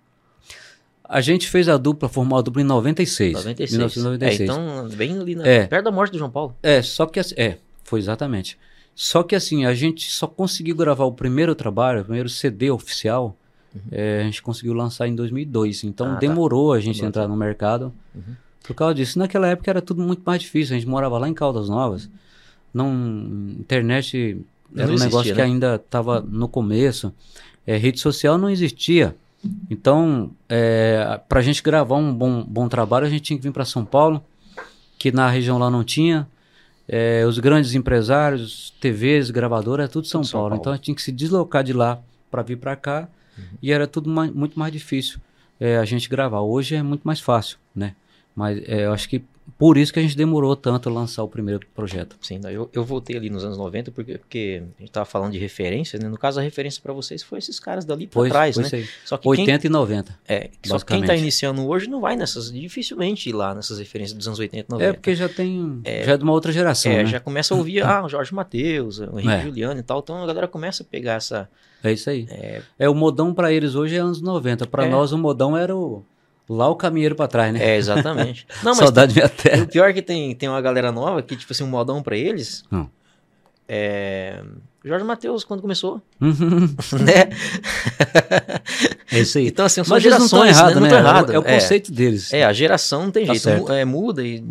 [1.05, 3.35] A gente fez a dupla, formou a dupla em 96.
[3.35, 3.71] 96.
[3.73, 4.41] 1996.
[4.41, 5.67] É, então, bem ali, na, é.
[5.67, 6.55] perto da morte do João Paulo.
[6.63, 8.57] É, só que é, foi exatamente.
[8.95, 13.37] Só que assim, a gente só conseguiu gravar o primeiro trabalho, o primeiro CD oficial,
[13.75, 13.81] uhum.
[13.91, 15.83] é, a gente conseguiu lançar em 2002.
[15.85, 16.19] Então ah, tá.
[16.21, 16.79] demorou tá.
[16.79, 17.93] a gente entrar no mercado.
[18.15, 18.37] Uhum.
[18.63, 20.77] Por causa disso, naquela época era tudo muito mais difícil.
[20.77, 22.09] A gente morava lá em Caldas Novas.
[22.73, 22.89] Não,
[23.59, 24.41] internet
[24.77, 25.35] era não um existia, negócio né?
[25.35, 27.13] que ainda estava no começo
[27.71, 29.15] é, rede social não existia.
[29.71, 33.53] Então, é, para a gente gravar um bom, bom trabalho, a gente tinha que vir
[33.53, 34.21] para São Paulo,
[34.99, 36.27] que na região lá não tinha.
[36.89, 40.49] É, os grandes empresários, TVs, gravadoras, é tudo São, tudo Paulo.
[40.49, 40.61] São Paulo.
[40.61, 43.45] Então a gente tinha que se deslocar de lá para vir para cá uhum.
[43.63, 45.21] e era tudo mais, muito mais difícil
[45.61, 46.41] é, a gente gravar.
[46.41, 47.95] Hoje é muito mais fácil, né?
[48.35, 49.23] Mas é, eu acho que
[49.59, 52.17] por isso que a gente demorou tanto a lançar o primeiro projeto.
[52.21, 55.39] Sim, eu, eu voltei ali nos anos 90 porque, porque a gente estava falando de
[55.39, 56.09] referências, né?
[56.09, 58.69] No caso, a referência para vocês foi esses caras dali para trás, né?
[58.73, 58.89] Aí.
[59.05, 60.19] Só que 80 quem, e 90.
[60.29, 64.17] É, só que quem está iniciando hoje não vai nessas, dificilmente ir lá nessas referências
[64.17, 64.91] dos anos 80 e 90.
[64.91, 67.07] É, porque já tem, é, já é de uma outra geração, É, né?
[67.07, 69.43] já começa a ouvir, ah, o Jorge Matheus, o Henrique é.
[69.43, 71.49] Juliano e tal, então a galera começa a pegar essa...
[71.83, 72.27] É isso aí.
[72.31, 74.89] É, é o modão para eles hoje é anos 90, para é.
[74.89, 76.05] nós o modão era o
[76.53, 77.65] Lá o caminheiro para trás, né?
[77.65, 78.45] É, exatamente.
[78.65, 79.63] Não, Saudade tem, minha terra.
[79.63, 82.17] O pior é que tem, tem uma galera nova que, tipo assim, um modão para
[82.17, 82.65] eles.
[82.73, 82.89] Hum.
[83.69, 84.43] É.
[84.85, 86.03] Jorge Matheus, quando começou.
[86.21, 86.75] Uhum.
[87.05, 87.29] né?
[89.13, 89.47] É isso aí.
[89.47, 90.91] Então, assim, são Mas gerações, não estão né?
[90.91, 91.37] errados, né?
[91.37, 91.55] É, o é.
[91.55, 92.33] conceito deles.
[92.33, 93.45] É, a geração não tem tá jeito.
[93.45, 93.73] Certo.
[93.73, 94.43] É, muda e,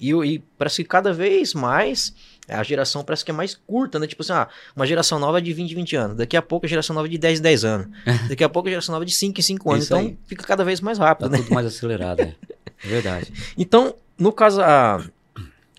[0.00, 2.14] e, e parece que cada vez mais
[2.48, 4.06] a geração parece que é mais curta, né?
[4.06, 6.16] Tipo assim, ah, uma geração nova é de 20, 20 anos.
[6.16, 7.88] Daqui a pouco a geração nova é de 10, 10 anos.
[8.28, 9.84] Daqui a pouco a geração nova é de 5 em 5 anos.
[9.84, 10.18] Isso então aí.
[10.26, 11.42] fica cada vez mais rápido, tá né?
[11.42, 12.34] tudo mais acelerado, é.
[12.84, 13.32] é verdade.
[13.56, 15.04] Então, no caso, a,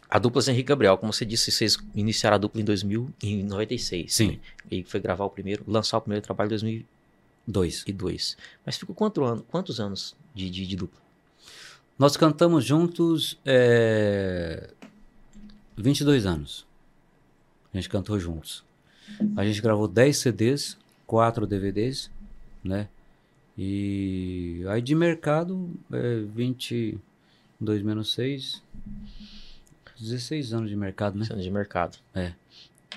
[0.10, 4.14] a dupla Henrique Gabriel, como você disse, vocês iniciaram a dupla em 2096.
[4.14, 4.28] Sim.
[4.28, 4.40] Né?
[4.72, 7.84] E foi gravar o primeiro, lançar o primeiro trabalho em 2002.
[7.86, 8.38] E dois.
[8.66, 11.02] Mas ficou quanto ano, quantos anos de, de, de dupla?
[12.00, 14.70] Nós cantamos juntos é,
[15.78, 16.66] 22 anos.
[17.74, 18.64] A gente cantou juntos.
[19.36, 22.10] A gente gravou 10 CDs, 4 DVDs,
[22.64, 22.88] né?
[23.58, 28.64] E aí de mercado, é 22 menos 6,
[30.00, 31.26] 16 anos de mercado, né?
[31.30, 31.98] anos de mercado.
[32.14, 32.34] É.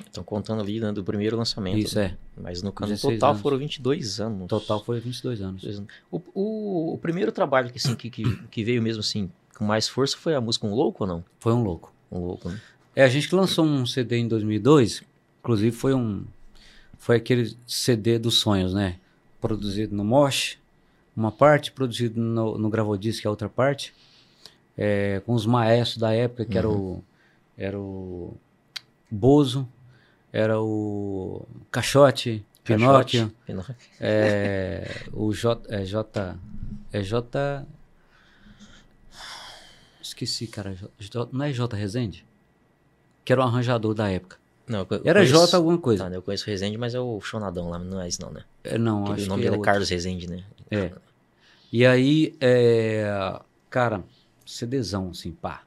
[0.05, 1.79] Estão contando ali né, do primeiro lançamento.
[1.79, 2.17] Isso, né?
[2.37, 2.41] é.
[2.41, 3.43] Mas no, 16 total anos.
[3.43, 4.41] foram 22 anos.
[4.41, 5.83] No total foi 22 anos.
[6.11, 9.89] O, o, o primeiro trabalho que, assim, que, que, que veio mesmo assim com mais
[9.89, 11.25] força foi a música Um Louco ou não?
[11.39, 11.96] Foi um louco.
[12.11, 12.61] Um Louco, né?
[12.95, 15.03] É, a gente lançou um CD em 2002,
[15.40, 16.25] inclusive foi um
[16.99, 18.97] foi aquele CD dos sonhos, né?
[19.40, 20.59] Produzido no Mosh,
[21.16, 23.95] uma parte, produzido no, no Gravodisc, a outra parte,
[24.77, 27.03] é, com os maestros da época, que era o
[27.57, 28.35] era o
[29.11, 29.69] Bozo,
[30.33, 33.75] era o Caixote, Pinóquio, Pinóquio.
[34.01, 36.37] é, o J, é J,
[36.92, 37.66] é J,
[40.25, 40.77] esqueci, cara,
[41.33, 42.25] não é J Rezende?
[43.25, 44.39] Que era o arranjador da época.
[44.67, 46.05] Não, eu Era conheço- J alguma coisa.
[46.05, 48.31] Tá, né, eu conheço o Rezende, mas é o Chonadão lá, não é isso não,
[48.33, 48.43] né?
[48.65, 49.73] É, não, Aquele- acho o nome que é dele é outro.
[49.73, 50.45] Carlos Rezende, né?
[50.71, 50.93] É.
[51.73, 54.03] E aí, é, cara,
[54.45, 55.63] CDzão, assim, pá.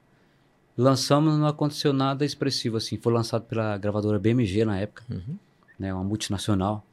[0.78, 2.98] Lançamos, não aconteceu nada expressivo, assim.
[2.98, 5.36] Foi lançado pela gravadora BMG na época, Uhum.
[5.78, 5.94] né?
[5.94, 6.86] Uma multinacional.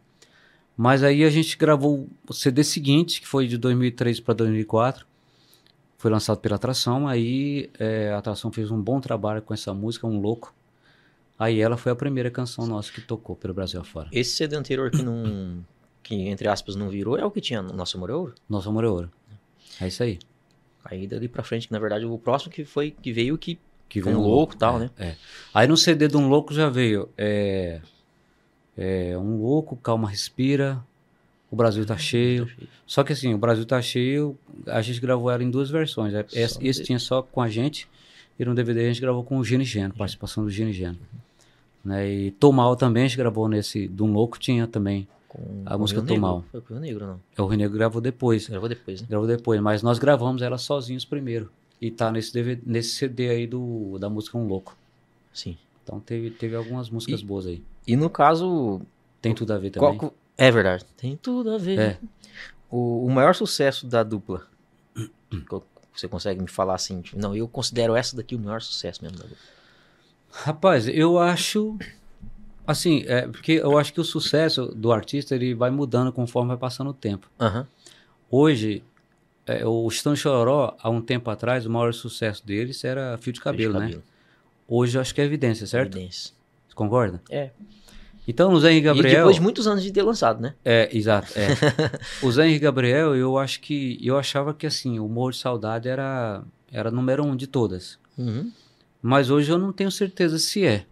[0.76, 5.06] Mas aí a gente gravou o CD seguinte, que foi de 2003 para 2004.
[6.06, 7.08] Foi lançado pela Atração.
[7.08, 10.54] Aí é, a Atração fez um bom trabalho com essa música, Um Louco.
[11.36, 14.08] Aí ela foi a primeira canção nossa que tocou pelo Brasil afora.
[14.12, 15.64] Esse CD anterior que não.
[16.04, 18.34] que entre aspas não virou é o que tinha no Nosso Amor é Ouro.
[18.48, 19.10] Nosso Amor é Ouro.
[19.80, 20.20] É isso aí.
[20.84, 24.00] Aí dali pra frente, que na verdade o próximo que foi que veio que Que
[24.00, 24.90] vem um louco e tal, é, né?
[24.96, 25.14] É.
[25.52, 27.80] Aí no CD de um louco já veio é,
[28.78, 30.80] é, um louco, calma, respira.
[31.50, 32.48] O Brasil tá cheio.
[32.86, 34.36] Só que assim, o Brasil tá cheio.
[34.66, 36.12] A gente gravou ela em duas versões.
[36.14, 37.88] É, Esse, esse tinha só com a gente
[38.38, 40.72] e no DVD a gente gravou com o Gino e Geno, participação do Gino e
[40.72, 40.98] Geno.
[41.84, 42.08] Né?
[42.10, 45.06] E Tô Mal também a gente gravou nesse de um louco tinha também.
[45.28, 46.26] com A música Rio Tô Negro.
[46.28, 46.44] Mal.
[46.50, 47.20] Foi com o Rio Negro, não.
[47.36, 48.48] É, O Rio Negro gravou depois.
[48.48, 49.06] Gravou depois, né?
[49.08, 51.50] Gravou depois, mas nós gravamos ela sozinhos primeiro.
[51.80, 54.76] E tá nesse, DVD, nesse CD aí do, da música Um Louco.
[55.32, 55.56] Sim.
[55.84, 57.62] Então teve, teve algumas músicas E- boas aí.
[57.86, 58.80] E no caso.
[59.22, 60.10] Tem tudo a ver qual também.
[60.10, 60.84] que- é verdade.
[60.96, 61.78] Tem tudo a ver.
[61.78, 61.98] É.
[62.70, 64.46] O, o maior sucesso da dupla.
[65.94, 67.00] Você consegue me falar assim?
[67.00, 69.38] tipo, não, eu considero essa daqui o maior sucesso mesmo da dupla.
[70.30, 71.76] Rapaz, eu acho.
[72.66, 76.56] Assim, é, porque eu acho que o sucesso do artista ele vai mudando conforme vai
[76.56, 77.30] passando o tempo.
[77.40, 77.66] Aham.
[78.30, 78.82] Hoje,
[79.46, 83.40] é, o Chitão Choró, há um tempo atrás, o maior sucesso deles era Fio de
[83.40, 83.98] Cabelo, né?
[84.68, 85.96] Hoje eu acho que é evidência, certo?
[85.96, 86.34] Evidência.
[86.68, 87.22] Você concorda?
[87.30, 87.50] É.
[88.28, 89.16] Então, o Zé Henrique E Gabriel.
[89.18, 90.54] depois de muitos anos de ter lançado, né?
[90.64, 91.32] É, exato.
[91.36, 91.46] É.
[92.26, 93.98] o Zé Henrique Gabriel, eu acho que.
[94.02, 97.98] Eu achava que assim, o Morro de Saudade era, era número um de todas.
[98.18, 98.50] Uhum.
[99.00, 100.84] Mas hoje eu não tenho certeza se é.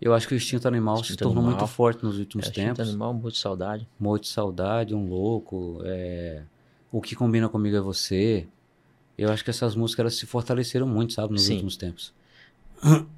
[0.00, 1.60] Eu acho que o instinto animal se Instinto tornou Animal.
[1.60, 2.70] muito forte nos últimos É, tempos.
[2.80, 3.86] Instinto Animal, muito de saudade.
[4.00, 6.42] Morro de Saudade, Um Louco, é,
[6.90, 8.48] O Que Combina Comigo é Você.
[9.16, 11.52] Eu acho que essas músicas elas se fortaleceram muito, sabe, nos Sim.
[11.52, 12.12] últimos tempos.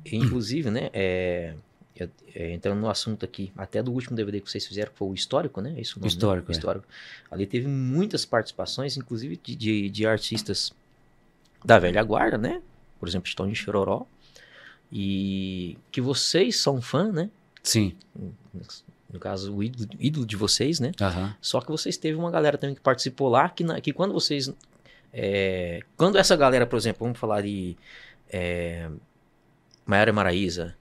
[0.05, 0.91] E, Inclusive, né?
[0.93, 1.55] É,
[1.99, 5.09] é, é, entrando no assunto aqui, até do último DVD que vocês fizeram, que foi
[5.09, 5.75] o histórico, né?
[5.79, 6.09] Isso nome, né?
[6.09, 6.55] Histórico, é.
[6.55, 6.87] Histórico.
[7.31, 10.73] Ali teve muitas participações, inclusive de, de, de artistas
[11.65, 12.61] da velha guarda, né?
[12.99, 14.07] Por exemplo, Estão de Chororó.
[14.93, 17.31] E que vocês são fã, né?
[17.63, 17.95] Sim.
[19.11, 20.93] No caso, o ídolo, ídolo de vocês, né?
[21.01, 21.35] Aham.
[21.41, 24.53] Só que vocês teve uma galera também que participou lá, que, na- que quando vocês.
[25.13, 27.77] é, quando essa galera, por exemplo, vamos falar de
[28.31, 28.89] é,
[29.87, 30.77] Maiara Maraíza,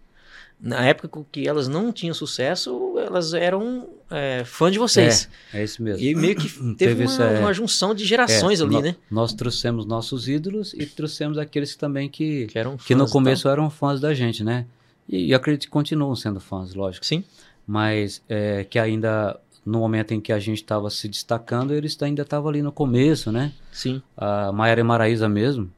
[0.66, 5.28] na época que elas não tinham sucesso, elas eram é, fã de vocês.
[5.54, 6.02] É isso mesmo.
[6.02, 7.40] E meio que teve, Teve uma, essa- é.
[7.40, 8.96] uma junção de gerações É, ali, nó- né?
[9.12, 13.50] Nós trouxemos nossos ídolos e trouxemos aqueles que também que, Que eram que no começo
[13.50, 14.66] eram fãs da gente, né?
[15.10, 17.06] E, e acredito que continuam sendo fãs, lógico.
[17.06, 17.26] Sim.
[17.68, 22.22] Mas é, que ainda, no momento em que a gente estava se destacando, eles ainda
[22.22, 23.52] estavam ali no começo, né?
[23.70, 24.02] Sim.
[24.16, 25.70] A Maiara e Maraíza mesmo,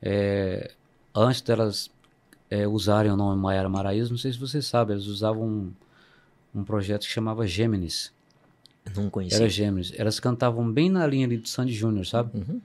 [0.00, 0.70] é,
[1.14, 1.90] antes delas
[2.52, 5.72] é, usarem o nome Maiara Maraíza, não sei se você sabe, eles usavam um,
[6.54, 8.12] um projeto que chamava Gêmenes.
[8.94, 9.36] Não conheci.
[9.36, 9.90] Era Gêmenes.
[9.96, 12.36] Elas cantavam bem na linha de Sandy Júnior, sabe?
[12.36, 12.60] Uhum.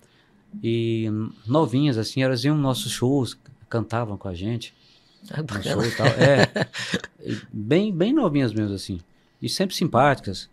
[0.61, 1.09] E
[1.45, 3.37] novinhas, assim, elas iam nos nossos shows,
[3.69, 4.73] cantavam com a gente
[5.31, 5.63] Ah, bacana.
[5.63, 6.07] show e tal.
[6.07, 6.67] É,
[7.53, 8.99] bem, bem novinhas mesmo, assim.
[9.41, 10.49] E sempre simpáticas.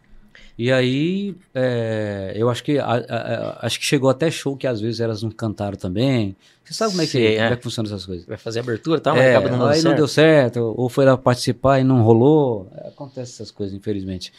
[0.56, 4.80] E aí, é, eu acho que a- a- acho que chegou até show que às
[4.80, 6.36] vezes elas não cantaram também.
[6.64, 7.52] Você sabe como é que, Sei, como é.
[7.52, 8.24] é que funciona essas coisas?
[8.24, 11.04] Vai fazer abertura e tal, mas É, acaba não aí não deu certo, ou foi
[11.04, 12.70] lá participar e não rolou.
[12.76, 14.32] É, Acontece essas coisas, infelizmente.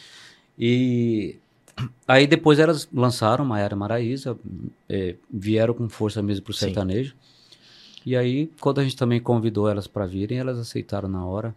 [0.58, 1.36] E
[2.08, 4.38] aí depois elas lançaram Maiara Maraíza,
[4.88, 6.60] é, vieram com força mesmo pro Sim.
[6.66, 7.14] sertanejo.
[8.06, 11.54] E aí, quando a gente também convidou elas para virem, elas aceitaram na hora.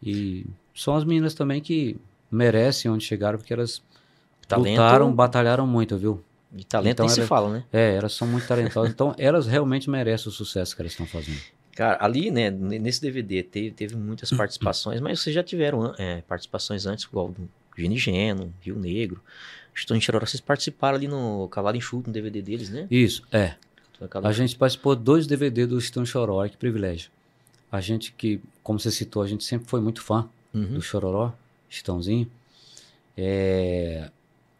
[0.00, 1.96] E são as meninas também que
[2.34, 3.82] merecem onde chegaram, porque elas
[4.48, 6.22] Talento- lutaram, batalharam muito, viu?
[6.50, 7.64] De talento Então nem se era- fala, né?
[7.72, 11.40] É, elas são muito talentosas, então elas realmente merecem o sucesso que elas estão fazendo.
[11.74, 14.36] Cara, ali, né, nesse DVD teve, teve muitas Uhum.
[14.36, 19.22] participações, mas vocês já tiveram é, participações antes, igual do Gene Geno, Rio Negro.
[19.74, 22.86] Estão em Chororó, vocês participaram ali no Cavalo Enxuto, no DVD deles, né?
[22.90, 23.54] Isso, é.
[24.10, 27.10] Cavalo A gente participou de dois DVD do Estão Choró, olha que privilégio.
[27.70, 30.74] A gente que, como você citou, a gente sempre foi muito fã Uhum.
[30.74, 31.32] do Chororó,
[31.76, 32.30] Estãozinho.
[33.16, 34.10] É,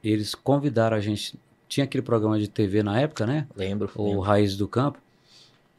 [0.03, 3.46] eles convidaram a gente, tinha aquele programa de TV na época, né?
[3.57, 3.90] Lembro.
[3.94, 4.20] O lembro.
[4.20, 4.98] Raiz do Campo.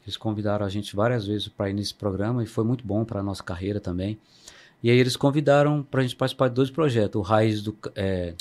[0.04, 3.20] Eles convidaram a gente várias vezes para ir nesse programa e foi muito bom para
[3.20, 4.18] a nossa carreira também.
[4.82, 8.34] E aí eles convidaram para a gente participar de dois projetos, o Raiz do é,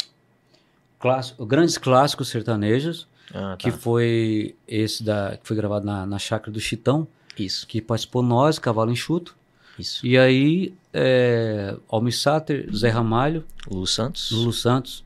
[0.99, 3.77] clássico, Grandes Clássicos Sertanejos, Ah, que tá.
[3.77, 7.07] foi esse da que foi gravado na, na chácara do Chitão,
[7.39, 9.37] Isso, que participou nós, Cavalo Enxuto,
[9.79, 10.05] isso.
[10.05, 14.31] e aí é, Almir Sater, Zé Ramalho, Lulu Santos.
[14.31, 15.03] Lulu Santos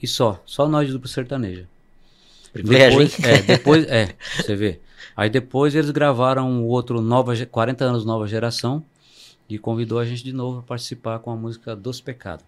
[0.00, 1.66] e só, só nós de dupla sertaneja.
[2.52, 3.08] Privilégio, hein?
[3.18, 4.80] Depois, é, depois, é, você vê.
[5.16, 8.84] Aí depois eles gravaram o outro nova, Ge- 40 anos Nova Geração
[9.48, 12.44] e convidou a gente de novo a participar com a música Dos Pecados.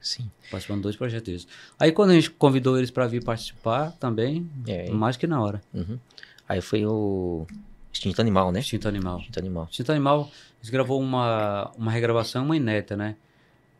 [0.00, 0.30] Sim.
[0.50, 1.48] Participando de dois projetos deles.
[1.78, 5.60] Aí quando a gente convidou eles para vir participar também, É, mais que na hora.
[5.74, 5.98] uhum.
[6.48, 7.46] Aí foi o
[7.98, 8.60] Instinto Animal, né?
[8.60, 9.18] Instinto Animal.
[9.18, 9.68] Instinto Animal.
[9.70, 10.30] Instinto Animal,
[10.60, 13.16] eles gravou uma, uma regravação, uma inédita, né?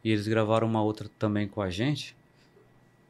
[0.02, 2.16] E eles gravaram uma outra também com a gente,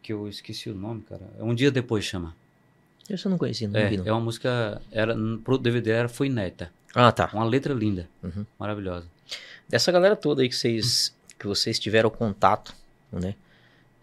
[0.02, 1.22] que eu esqueci o nome, cara.
[1.38, 2.36] Um dia depois chama.
[3.08, 4.06] Esse eu não conhecia, não É, vi, não.
[4.06, 6.70] é uma música, era, pro DVD era, foi inédita.
[6.94, 7.30] Ah, tá.
[7.32, 8.44] Uma letra linda, Uhum.
[8.58, 9.06] maravilhosa.
[9.68, 12.74] Dessa galera toda aí que vocês, que vocês tiveram contato,
[13.10, 13.34] né?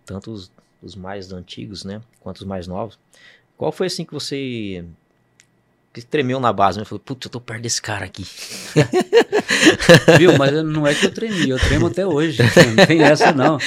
[0.05, 2.01] Tanto os, os mais antigos, né?
[2.19, 2.97] Quanto os mais novos.
[3.57, 4.83] Qual foi assim que você
[6.01, 6.85] que tremeu na base, né?
[6.85, 8.25] Falou, putz, eu tô perto desse cara aqui.
[10.19, 10.37] Viu?
[10.37, 12.41] Mas não é que eu tremi, eu tremo até hoje.
[12.75, 13.57] Não tem essa, não.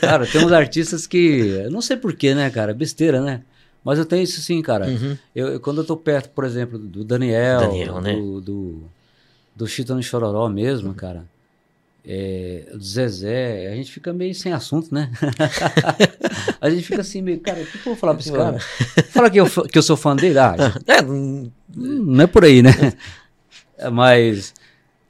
[0.00, 1.66] Cara, tem uns artistas que.
[1.70, 2.74] Não sei porquê, né, cara?
[2.74, 3.42] Besteira, né?
[3.82, 4.86] Mas eu tenho isso sim, cara.
[4.86, 5.16] Uhum.
[5.34, 8.12] Eu, eu- quando eu tô perto, por exemplo, do Daniel, Daniel, do, né?
[8.14, 8.82] do,
[9.56, 11.24] do Chitão Chororó mesmo, cara.
[12.06, 15.10] É, Zezé, a gente fica meio sem assunto, né?
[16.60, 18.58] a gente fica assim, meio, cara, o que, eu vou falar pra esse cara?
[19.10, 20.38] Fala que eu, que eu sou fã dele?
[20.38, 20.54] Ah,
[20.86, 22.70] É, hum, Não é por aí, né?
[23.92, 24.54] Mas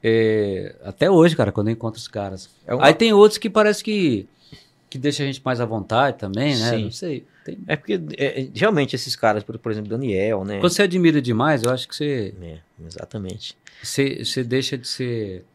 [0.03, 2.49] é, até hoje, cara, quando eu encontro os caras.
[2.65, 4.27] É uma- Aí tem outros que parece que,
[4.89, 6.71] que deixa a gente mais à vontade também, né?
[6.71, 6.83] Sim.
[6.85, 7.25] Não sei.
[7.45, 10.59] Tem- é porque é, realmente esses caras, por, por exemplo, Daniel, né?
[10.59, 13.57] Quando você admira demais, eu acho que você, É, exatamente.
[13.81, 15.45] você, você deixa de ser.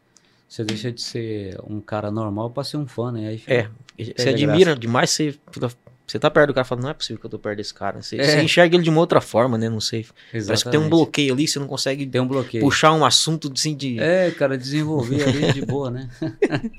[0.47, 3.27] Você deixa de ser um cara normal pra ser um fã, né?
[3.27, 3.67] Aí É,
[4.15, 5.69] você admira demais, você, fica-
[6.05, 7.73] você tá perto do cara e fala, não é possível que eu tô perto desse
[7.73, 8.01] cara.
[8.01, 8.23] Você, É.
[8.23, 9.67] você enxerga ele de uma outra forma, né?
[9.67, 10.05] Não sei.
[10.31, 10.47] Parece que tem um
[10.83, 10.89] Exatamente.
[10.89, 12.63] bloqueio ali, você não consegue Tem um bloqueio.
[12.63, 13.99] puxar um assunto assim de.
[13.99, 16.09] É, cara, desenvolver ali de boa, né?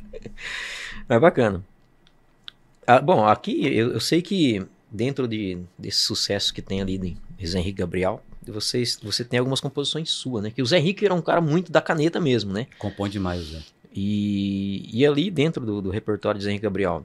[1.09, 1.65] É bacana.
[2.87, 7.47] Ah, bom, aqui eu, eu sei que dentro de, desse sucesso que tem ali de
[7.47, 10.51] Zé Henrique Gabriel, vocês, você tem algumas composições suas, né?
[10.51, 12.67] Que o Zé Henrique era um cara muito da caneta mesmo, né?
[12.79, 13.63] Compõe demais, Zé.
[13.95, 17.05] E, e ali dentro do, do repertório de Zé Henrique Gabriel,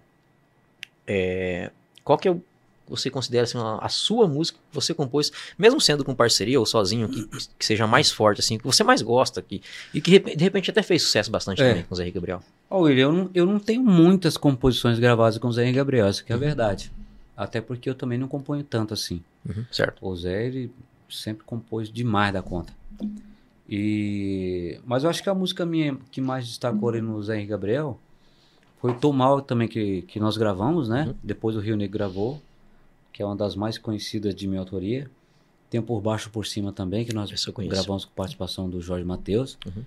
[1.08, 1.72] é,
[2.04, 2.42] qual que é o,
[2.88, 7.08] você considera assim, a, sua música que você compôs, mesmo sendo com parceria ou sozinho,
[7.08, 7.28] que,
[7.58, 9.62] que seja mais forte, assim, que você mais gosta aqui,
[9.94, 11.70] e que de repente até fez sucesso bastante É.
[11.70, 12.42] também com o Zé Henrique Gabriel?
[12.70, 16.10] Ó, William, eu não, eu não tenho muitas composições gravadas com o Zé e Gabriel,
[16.10, 16.92] isso que é a verdade.
[17.36, 19.24] Até porque eu também não componho tanto assim.
[19.48, 20.06] Uhum, certo.
[20.06, 20.72] O Zé, ele
[21.18, 22.74] sempre compôs demais da conta.
[23.68, 24.80] E...
[24.86, 28.00] Mas eu acho que a música minha que mais destacou ali no Zé e Gabriel
[28.80, 31.06] foi o Tô Mal também que, que nós gravamos, né?
[31.08, 31.16] Uhum.
[31.24, 32.42] Depois o Rio Negro gravou,
[33.12, 35.10] que é uma das mais conhecidas de minha autoria.
[35.70, 37.32] Tem o Por Baixo Por Cima também, que nós
[37.68, 39.58] gravamos com participação do Jorge Matheus.
[39.66, 39.84] Uhum.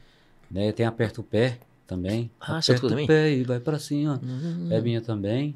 [0.50, 0.72] Né?
[0.72, 2.30] Tem Aperta o Pé também.
[2.40, 3.06] Ah, é Aperta o também?
[3.06, 4.20] pé e vai pra cima.
[4.22, 4.68] Uhum.
[4.72, 5.54] É minha também.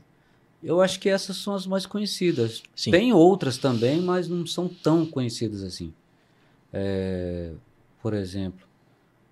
[0.62, 2.62] Eu acho que essas são as mais conhecidas.
[2.76, 2.90] Sim.
[2.90, 5.92] Tem outras também, mas não são tão conhecidas assim.
[6.72, 7.52] É,
[8.02, 8.66] por exemplo,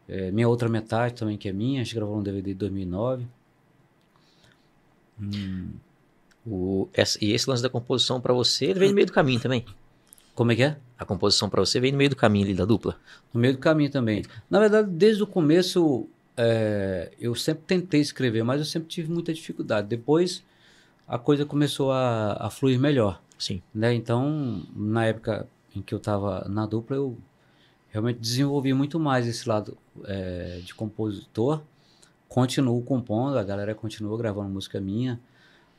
[0.09, 3.26] é, Minha Outra Metade também, que é minha, a gente gravou um DVD de 2009.
[5.20, 5.70] Hum,
[6.50, 9.38] O, essa- e esse lance da composição pra você, ele vem no meio do caminho
[9.40, 9.64] também.
[10.34, 10.76] como é que é?
[10.96, 12.96] A composição pra você vem no meio do caminho ali da dupla.
[13.34, 14.24] No meio do caminho também.
[14.48, 19.34] Na verdade, desde o começo, é, eu sempre tentei escrever, mas eu sempre tive muita
[19.34, 19.88] dificuldade.
[19.88, 20.42] Depois,
[21.09, 23.20] a coisa começou a, a fluir melhor.
[23.38, 23.62] Sim.
[23.72, 23.94] né?
[23.94, 27.16] Então, na época em que eu estava na dupla, eu
[27.88, 31.62] realmente desenvolvi muito mais esse lado é, de compositor.
[32.28, 35.18] Continuo compondo, a galera continuou gravando música minha,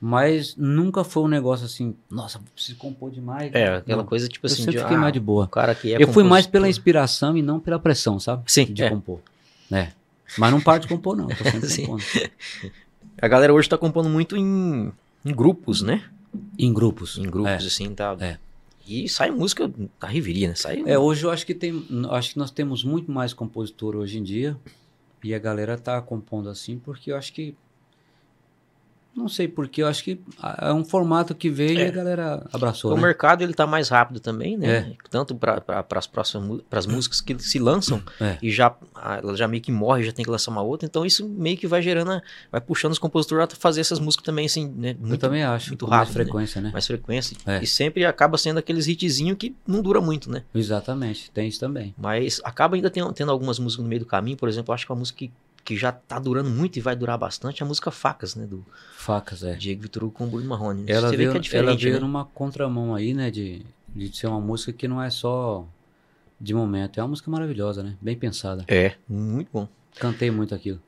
[0.02, 3.54] mas nunca foi um negócio assim, nossa, preciso compor demais.
[3.54, 5.48] É, aquela Não, coisa tipo eu assim, sempre de, fiquei ah, mais de boa.
[5.48, 8.44] cara que é eu fui mais pela inspiração e não pela pressão, sabe?
[8.48, 8.90] Sim, De é.
[8.90, 9.20] compor.
[9.70, 9.92] Né?
[10.38, 11.28] Mas não paro de compor, não.
[11.28, 12.04] Tô sempre compondo.
[13.22, 14.92] A galera hoje tá compondo muito em,
[15.26, 16.04] em grupos, né?
[16.58, 17.18] Em grupos.
[17.18, 17.68] Em grupos, É.
[17.68, 18.16] assim, tá.
[18.20, 18.38] É.
[18.88, 20.56] E sai música da Riveria, né?
[20.56, 20.84] Sai.
[20.86, 24.24] É, hoje eu acho que tem, acho que nós temos muito mais compositor hoje em
[24.24, 24.58] dia
[25.24, 27.56] e a galera tá compondo assim porque eu acho que
[29.16, 30.20] não sei porque eu acho que
[30.62, 31.86] é um formato que veio É.
[31.86, 33.02] e a galera abraçou, o né?
[33.02, 34.68] mercado ele tá mais rápido também, né?
[34.68, 34.94] É.
[35.10, 35.62] Tanto para
[35.96, 38.38] as próximas pras músicas que se lançam É.
[38.42, 38.74] e já
[39.22, 40.86] ela já meio que morre, já tem que lançar uma outra.
[40.86, 44.26] Então isso meio que vai gerando, a- vai puxando os compositores a fazer essas músicas
[44.26, 44.96] também assim, né?
[45.02, 46.24] eu Muito também acho, muito com mais rápido, né?
[46.26, 46.70] frequência, né?
[46.72, 47.38] mais frequência.
[47.46, 47.62] É.
[47.64, 50.44] E sempre acaba sendo aqueles hitzinhos que não dura muito, né?
[50.56, 51.94] Exatamente, tem isso também.
[51.98, 54.86] Mas acaba ainda tendo, tendo algumas músicas no meio do caminho, por exemplo, eu acho
[54.86, 55.32] que uma música que,
[55.70, 58.48] que já tá durando muito e vai durar bastante é a música Facas, né?
[58.48, 58.66] Do
[58.96, 59.54] Facas, é.
[59.54, 60.84] Diego Vitor Hugo com o Bruno Marrone.
[60.88, 62.00] Ela Você veio, vê que é ela diferente, veio né?
[62.00, 63.30] numa contramão aí, né?
[63.30, 65.64] De, de ser uma música que não é só
[66.42, 67.00] de momento.
[67.00, 67.96] É uma música maravilhosa, né?
[68.02, 68.66] Bem pensada.
[68.68, 69.68] É, muito bom.
[70.00, 70.82] Cantei muito aquilo.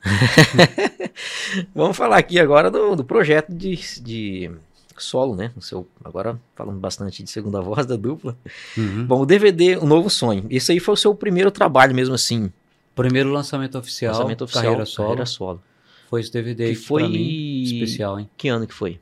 [1.75, 4.49] Vamos falar aqui agora do, do projeto de, de
[4.97, 5.51] solo, né?
[5.55, 8.35] O seu, agora falando bastante de segunda voz da dupla.
[8.75, 9.05] Uhum.
[9.05, 10.47] Bom, o DVD, O Novo Sonho.
[10.49, 12.51] Esse aí foi o seu primeiro trabalho mesmo assim.
[12.95, 14.63] Primeiro lançamento oficial, lançamento oficial.
[14.63, 15.07] carreira solo.
[15.09, 15.63] Carreira solo.
[16.09, 18.29] Foi esse DVD Que foi- mim, especial, hein?
[18.37, 18.99] Que ano que foi?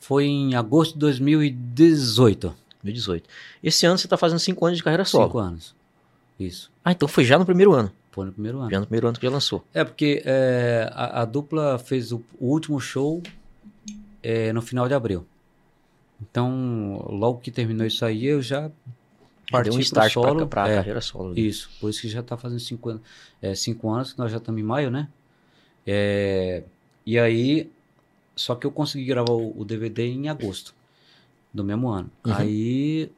[0.00, 2.54] Foi em agosto de 2018.
[2.82, 3.28] 2018.
[3.62, 5.24] Esse ano você tá fazendo cinco anos de carreira solo.
[5.26, 5.74] Cinco anos.
[6.38, 6.70] Isso.
[6.84, 7.90] Ah, então foi já no primeiro ano.
[8.10, 8.70] Foi no primeiro ano.
[8.70, 9.64] Já no primeiro ano que já lançou.
[9.74, 13.22] É, porque é, a, a dupla fez o, o último show
[14.22, 15.26] é, no final de abril.
[16.20, 18.70] Então, logo que terminou isso aí, eu já
[19.46, 20.46] Já parti deu um start pra, solo.
[20.46, 21.30] pra é, carreira solo.
[21.30, 21.46] ali.
[21.46, 23.02] Isso, por isso que já tá fazendo cinco anos,
[23.40, 25.08] é, cinco anos, que nós já estamos em maio, né?
[25.86, 26.64] É,
[27.04, 27.70] e aí,
[28.34, 30.74] só que eu consegui gravar o, o DVD em agosto
[31.54, 32.10] do mesmo ano.
[32.24, 32.34] Uhum.
[32.34, 33.10] Aí,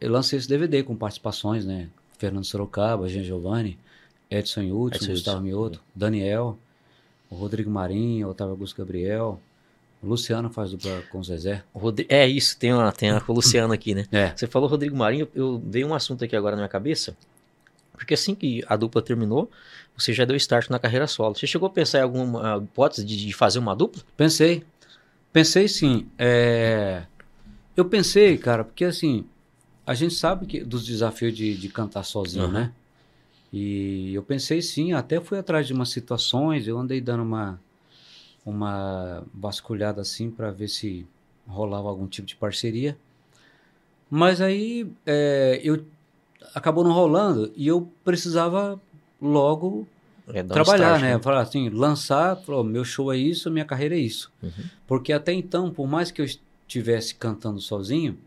[0.00, 1.88] eu lancei esse DVD com participações, né?
[2.18, 3.78] Fernando Sorocaba, Jean Giovanni,
[4.30, 5.40] Edson Hudson, Edson Gustavo.
[5.42, 6.58] Mioto, Daniel,
[7.28, 9.40] o Rodrigo Marinho, Otávio Augusto Gabriel,
[10.02, 11.62] Luciano faz dupla com o Zezé.
[12.08, 14.06] É isso, tem uma, tem a com o Luciano aqui, né?
[14.12, 17.16] É, Você falou Rodrigo Marinho, eu veio um assunto aqui agora na minha cabeça,
[17.92, 19.50] porque assim que a dupla terminou,
[19.96, 21.34] você já deu start na carreira solo.
[21.34, 24.02] Você chegou a pensar em alguma hipótese de, de fazer uma dupla?
[24.16, 24.64] Pensei.
[25.32, 26.06] Pensei sim.
[26.18, 27.02] É,
[27.76, 29.24] Eu pensei, cara, porque assim,
[29.86, 32.52] a gente sabe que dos desafios de, de cantar sozinho, Aham.
[32.52, 32.72] né?
[33.52, 37.60] E eu pensei sim, até fui atrás de umas situações, eu andei dando uma,
[38.44, 41.06] uma vasculhada assim para ver se
[41.46, 42.96] rolava algum tipo de parceria.
[44.08, 45.84] Mas aí é, eu
[46.54, 48.80] acabou não rolando e eu precisava
[49.20, 49.86] logo
[50.26, 51.18] É, trabalhar, start, né?
[51.20, 54.32] Falar assim, lançar, falou, meu show é isso, minha carreira é isso.
[54.42, 54.50] Uhum.
[54.86, 58.18] Porque até então, por mais que eu estivesse cantando sozinho,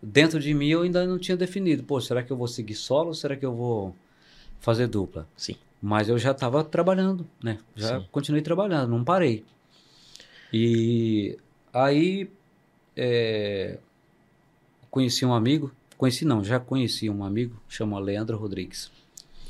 [0.00, 3.08] dentro de mim eu ainda não tinha definido, pô, será que eu vou seguir solo
[3.08, 3.94] ou será que eu vou
[4.58, 5.28] fazer dupla?
[5.36, 5.56] Sim.
[5.82, 7.58] Mas eu já estava trabalhando, né?
[7.74, 8.06] Já Sim.
[8.12, 9.44] continuei trabalhando, não parei.
[10.52, 11.36] E
[11.72, 12.30] aí
[12.96, 13.78] é,
[14.88, 18.92] conheci um amigo, conheci não, já conheci um amigo, chama Leandro Rodrigues.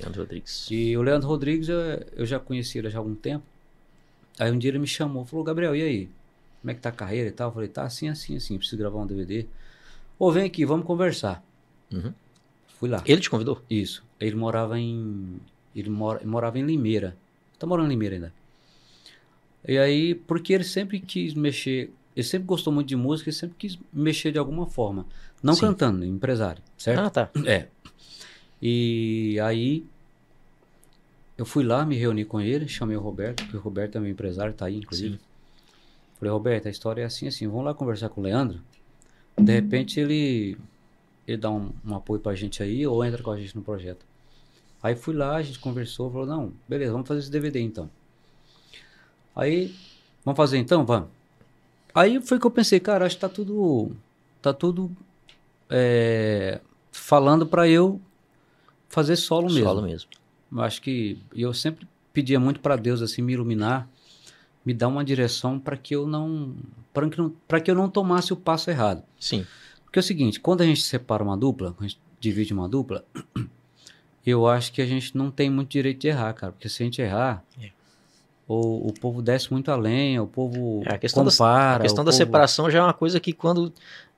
[0.00, 0.68] Leandro Rodrigues.
[0.70, 1.78] E o Leandro Rodrigues, eu,
[2.16, 3.44] eu já conheci ele já há algum tempo.
[4.38, 6.10] Aí um dia ele me chamou, falou, Gabriel, e aí?
[6.62, 7.48] Como é que tá a carreira e tal?
[7.48, 9.46] Eu falei, tá assim, assim, assim, preciso gravar um DVD.
[10.18, 11.44] Ô, vem aqui, vamos conversar.
[11.92, 12.14] Uhum.
[12.78, 13.02] Fui lá.
[13.04, 13.60] Ele te convidou?
[13.68, 14.04] Isso.
[14.18, 15.40] Ele morava em.
[15.74, 17.16] Ele mora, morava em Limeira.
[17.58, 18.34] Tá morando em Limeira ainda.
[19.66, 21.92] E aí, porque ele sempre quis mexer.
[22.14, 25.06] Ele sempre gostou muito de música, ele sempre quis mexer de alguma forma.
[25.42, 25.62] Não Sim.
[25.62, 27.00] cantando, empresário, certo?
[27.00, 27.30] Ah, tá.
[27.46, 27.68] É.
[28.60, 29.84] E aí
[31.36, 34.10] eu fui lá, me reuni com ele, chamei o Roberto, que o Roberto é meu
[34.10, 35.16] empresário, tá aí, inclusive.
[35.16, 35.20] Sim.
[36.18, 38.60] Falei, Roberto, a história é assim, assim, vamos lá conversar com o Leandro.
[39.36, 40.56] De repente ele,
[41.26, 44.06] ele dá um, um apoio pra gente aí ou entra com a gente no projeto.
[44.82, 47.88] Aí fui lá, a gente conversou, falou, não, beleza, vamos fazer esse DVD então.
[49.34, 49.74] Aí,
[50.24, 50.84] vamos fazer então?
[50.84, 51.08] Vamos.
[51.94, 53.92] Aí foi que eu pensei, cara, acho que tá tudo,
[54.40, 54.90] tá tudo
[55.70, 56.60] é,
[56.90, 58.00] falando pra eu
[58.88, 59.64] fazer solo mesmo.
[59.64, 60.10] Solo mesmo.
[60.58, 63.88] Acho que eu sempre pedia muito para Deus assim me iluminar,
[64.64, 66.54] me dar uma direção para que eu não
[66.92, 69.02] para que não para que eu não tomasse o passo errado.
[69.18, 69.46] Sim.
[69.84, 72.68] Porque é o seguinte, quando a gente separa uma dupla, quando a gente divide uma
[72.68, 73.04] dupla,
[74.24, 76.86] eu acho que a gente não tem muito direito de errar, cara, porque se a
[76.86, 77.68] gente errar, É.
[78.48, 82.04] o, o povo desce muito além, o povo É, a questão da- compara, A questão
[82.04, 83.72] da povo- separação já é uma coisa que quando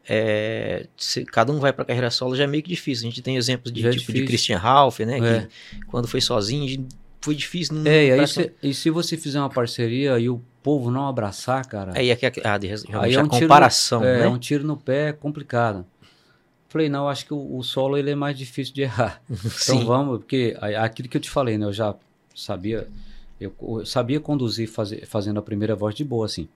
[0.06, 3.06] é, se cada um vai pra carreira solo já é meio que difícil.
[3.06, 4.24] A gente tem exemplos de Já é tipo de.
[4.26, 5.18] Christian Ralph, né?
[5.18, 5.40] É.
[5.78, 6.86] Que quando foi sozinho
[7.22, 7.74] foi difícil.
[7.74, 11.08] Não, É, e aí se, e se você fizer uma parceria e o povo não
[11.08, 14.04] abraçar, cara, é que a, a, de- realmente Aí é a um tiro no- comparação,
[14.04, 14.28] é, né?
[14.28, 15.86] um tiro no pé é complicado.
[16.74, 19.22] Falei, não, acho que o, o solo ele é mais difícil de errar.
[19.62, 21.66] Então vamos, porque aquilo que eu te falei, né?
[21.66, 21.94] Eu já
[22.34, 22.88] sabia,
[23.40, 26.48] Eu, eu sabia conduzir fazer, fazendo a primeira voz de boa, assim.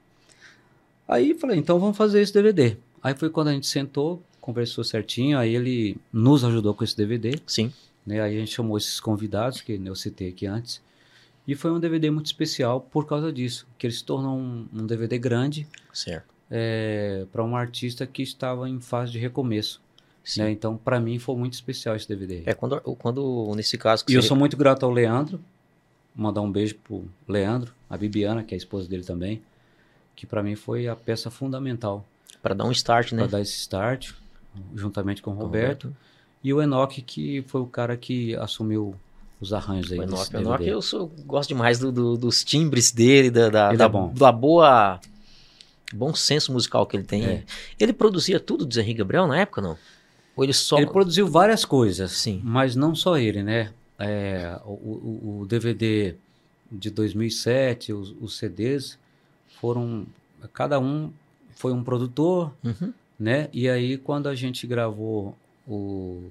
[1.07, 2.77] Aí falei, então vamos fazer esse DVD.
[3.01, 7.41] Aí foi quando a gente sentou, conversou certinho, aí ele nos ajudou com esse DVD.
[7.47, 7.73] Sim.
[8.05, 8.21] Né?
[8.21, 10.83] Aí a gente chamou esses convidados, que eu citei aqui antes.
[11.47, 14.85] E foi um DVD muito especial por causa disso, que ele se tornou um, um
[14.85, 15.65] DVD grande.
[15.93, 16.35] Certo.
[16.51, 19.81] É, para um artista que estava em fase de recomeço.
[20.37, 20.51] Né?
[20.51, 22.43] Então, para mim, foi muito especial esse DVD.
[22.45, 24.05] É, quando, quando nesse caso...
[24.09, 25.41] e eu sou muito grato ao Leandro,
[26.15, 29.41] mandar um beijo pro Leandro, a Bibiana, que é a esposa dele também,
[30.15, 32.05] que para mim foi a peça fundamental.
[32.43, 33.23] Para dar um start, né?
[33.23, 34.13] Para dar esse start,
[34.75, 35.85] juntamente com o Roberto.
[35.85, 36.09] Roberto.
[36.43, 38.95] E o Enoch, que foi o cara que assumiu
[39.41, 39.99] os arranjos aí.
[39.99, 43.73] O Enoch, o Enoch eu sou, gosto demais do, do, dos timbres dele, da, da,
[43.73, 44.13] da, é bom.
[44.13, 45.01] da boa
[45.93, 47.25] bom senso musical que ele tem.
[47.25, 47.45] É.
[47.79, 49.77] Ele produzia tudo do Zé Henrique Gabriel na época, não?
[50.39, 50.77] Ou ele só...
[50.77, 53.73] Ele produziu várias coisas, sim, mas não só ele, né?
[53.99, 56.15] É, o, o, o, DVD
[56.71, 58.97] de 2007, os, os, CDs
[59.61, 60.07] foram...
[60.53, 61.11] Cada um
[61.51, 62.93] foi um produtor, uhum.
[63.19, 63.49] né?
[63.53, 65.37] E aí, quando a gente gravou
[65.67, 66.31] o...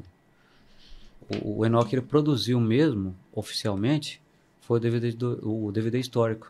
[1.44, 4.22] O, o Enoch ele produziu mesmo, oficialmente,
[4.62, 6.50] foi o DVD, do, o DVD histórico.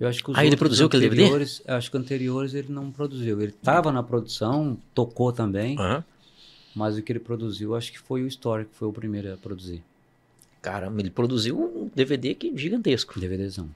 [0.00, 1.46] Eu acho que os ah, ele produziu aquele DVD?
[1.66, 3.42] Acho que anteriores ele não produziu.
[3.42, 5.78] Ele estava na produção, tocou também.
[5.78, 6.02] Uhum.
[6.78, 9.82] Mas o que ele produziu, acho que foi o histórico, foi o primeiro a produzir.
[10.62, 13.18] Caramba, ele produziu um DVD que gigantesco.
[13.18, 13.68] DVDzão.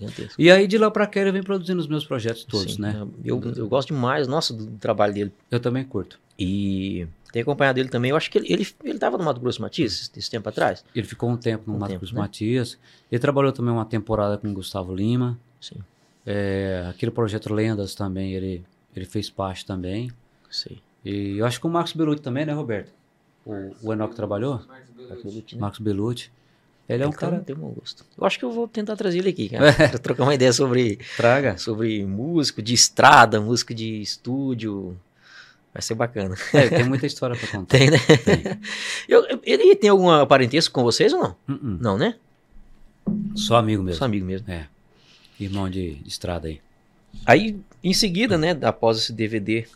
[0.00, 0.40] Gigantesco.
[0.40, 3.06] E aí de lá pra cá ele vem produzindo os meus projetos todos, Sim, né?
[3.22, 5.32] Eu, eu gosto demais, nossa, do trabalho dele.
[5.50, 6.18] Eu também curto.
[6.38, 8.12] E tem acompanhado ele também.
[8.12, 10.82] Eu acho que ele, ele, ele tava no Mato Grosso Matias esse tempo atrás.
[10.94, 12.20] Ele ficou um tempo no um Mato tempo, Grosso né?
[12.20, 12.78] Matias.
[13.12, 15.38] Ele trabalhou também uma temporada com o Gustavo Lima.
[15.60, 15.76] Sim.
[16.24, 18.64] É, aquele projeto Lendas também, ele,
[18.96, 20.10] ele fez parte também.
[20.50, 20.78] Sim.
[21.04, 22.92] E eu acho que o Marcos Belucci também, né, Roberto?
[23.46, 24.62] O, o Enoch trabalhou?
[25.58, 26.30] Marcos Belucci.
[26.88, 27.40] Ele é um cara.
[27.40, 28.04] Tem um gosto.
[28.16, 29.72] Eu acho que eu vou tentar trazer ele aqui, cara.
[29.72, 30.98] pra trocar uma ideia sobre.
[31.16, 31.58] Traga.
[31.58, 34.98] Sobre músico de estrada, músico de estúdio.
[35.72, 36.34] Vai ser bacana.
[36.54, 37.66] É, tem muita história pra contar.
[37.78, 37.98] Tem, né?
[37.98, 38.58] Tem.
[39.06, 41.36] Eu, ele tem alguma parentesco com vocês ou não?
[41.46, 41.78] Uh -uh.
[41.80, 42.14] Não, né?
[43.34, 43.98] Só amigo mesmo.
[43.98, 44.50] Só amigo mesmo.
[44.50, 44.66] É.
[45.38, 46.60] Irmão de, de estrada aí.
[47.24, 49.66] Aí, em seguida, né, após esse DVD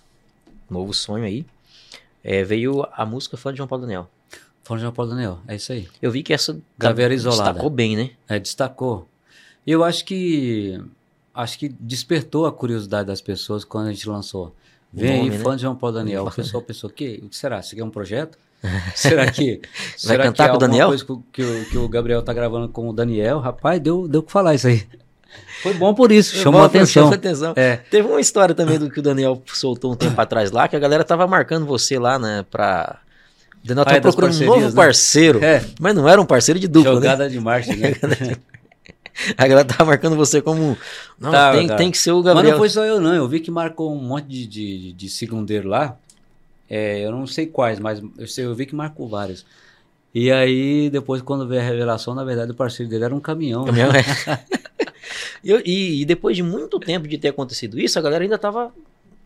[0.72, 1.46] novo sonho aí,
[2.24, 4.08] é, veio a música Fã de João Paulo Daniel.
[4.64, 5.88] Fã de João Paulo Daniel, é isso aí.
[6.00, 7.50] Eu vi que essa Caveira Isolada.
[7.50, 8.10] destacou bem, né?
[8.28, 9.08] É, destacou.
[9.66, 10.80] Eu acho que
[11.34, 14.54] acho que despertou a curiosidade das pessoas quando a gente lançou.
[14.92, 15.38] Vem aí, né?
[15.38, 16.26] fã de João Paulo Daniel.
[16.28, 17.60] O pessoal pensou, que, o que será?
[17.60, 18.38] Isso aqui é um projeto?
[18.94, 19.60] será que
[20.04, 20.88] Vai será cantar que é com o Daniel?
[20.88, 23.40] coisa que, que, o, que o Gabriel tá gravando com o Daniel?
[23.40, 24.86] Rapaz, deu o que falar isso aí.
[25.62, 27.12] Foi bom por isso, chamou bom, atenção.
[27.12, 27.52] Atenção.
[27.56, 27.76] É.
[27.76, 30.78] Teve uma história também do que o Daniel soltou um tempo atrás lá, que a
[30.78, 32.98] galera tava marcando você lá, né, pra...
[33.62, 34.72] O Daniel tava ah, é procurando um novo né?
[34.74, 35.64] parceiro, é.
[35.78, 37.30] mas não era um parceiro de dupla, Jogada né?
[37.30, 37.92] de marcha, né?
[39.38, 40.76] a galera tava marcando você como...
[41.20, 41.76] Não, tá, tem, tá.
[41.76, 42.44] tem que ser o Gabriel.
[42.44, 45.08] Mas não foi só eu não, eu vi que marcou um monte de, de, de
[45.08, 45.96] segundeiro lá,
[46.68, 49.44] é, eu não sei quais, mas eu, sei, eu vi que marcou vários.
[50.14, 53.64] E aí, depois, quando veio a revelação, na verdade, o parceiro dele era um caminhão.
[53.64, 54.00] Caminhão, né?
[54.26, 54.62] é.
[55.44, 58.72] E, e, depois de muito tempo de ter acontecido isso, a galera ainda tava.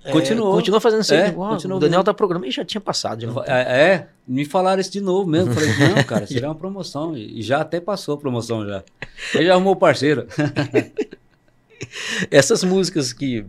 [0.03, 0.53] É, continuou.
[0.53, 1.15] É, continuou fazendo isso.
[1.15, 3.21] É, o Daniel tá programando e já tinha passado.
[3.21, 5.53] Já é, é, me falaram isso de novo mesmo.
[5.53, 7.17] Falei, não, cara, seria uma promoção.
[7.17, 8.83] E já até passou a promoção já.
[9.35, 10.27] Ele já arrumou o parceiro.
[12.31, 13.45] Essas músicas que,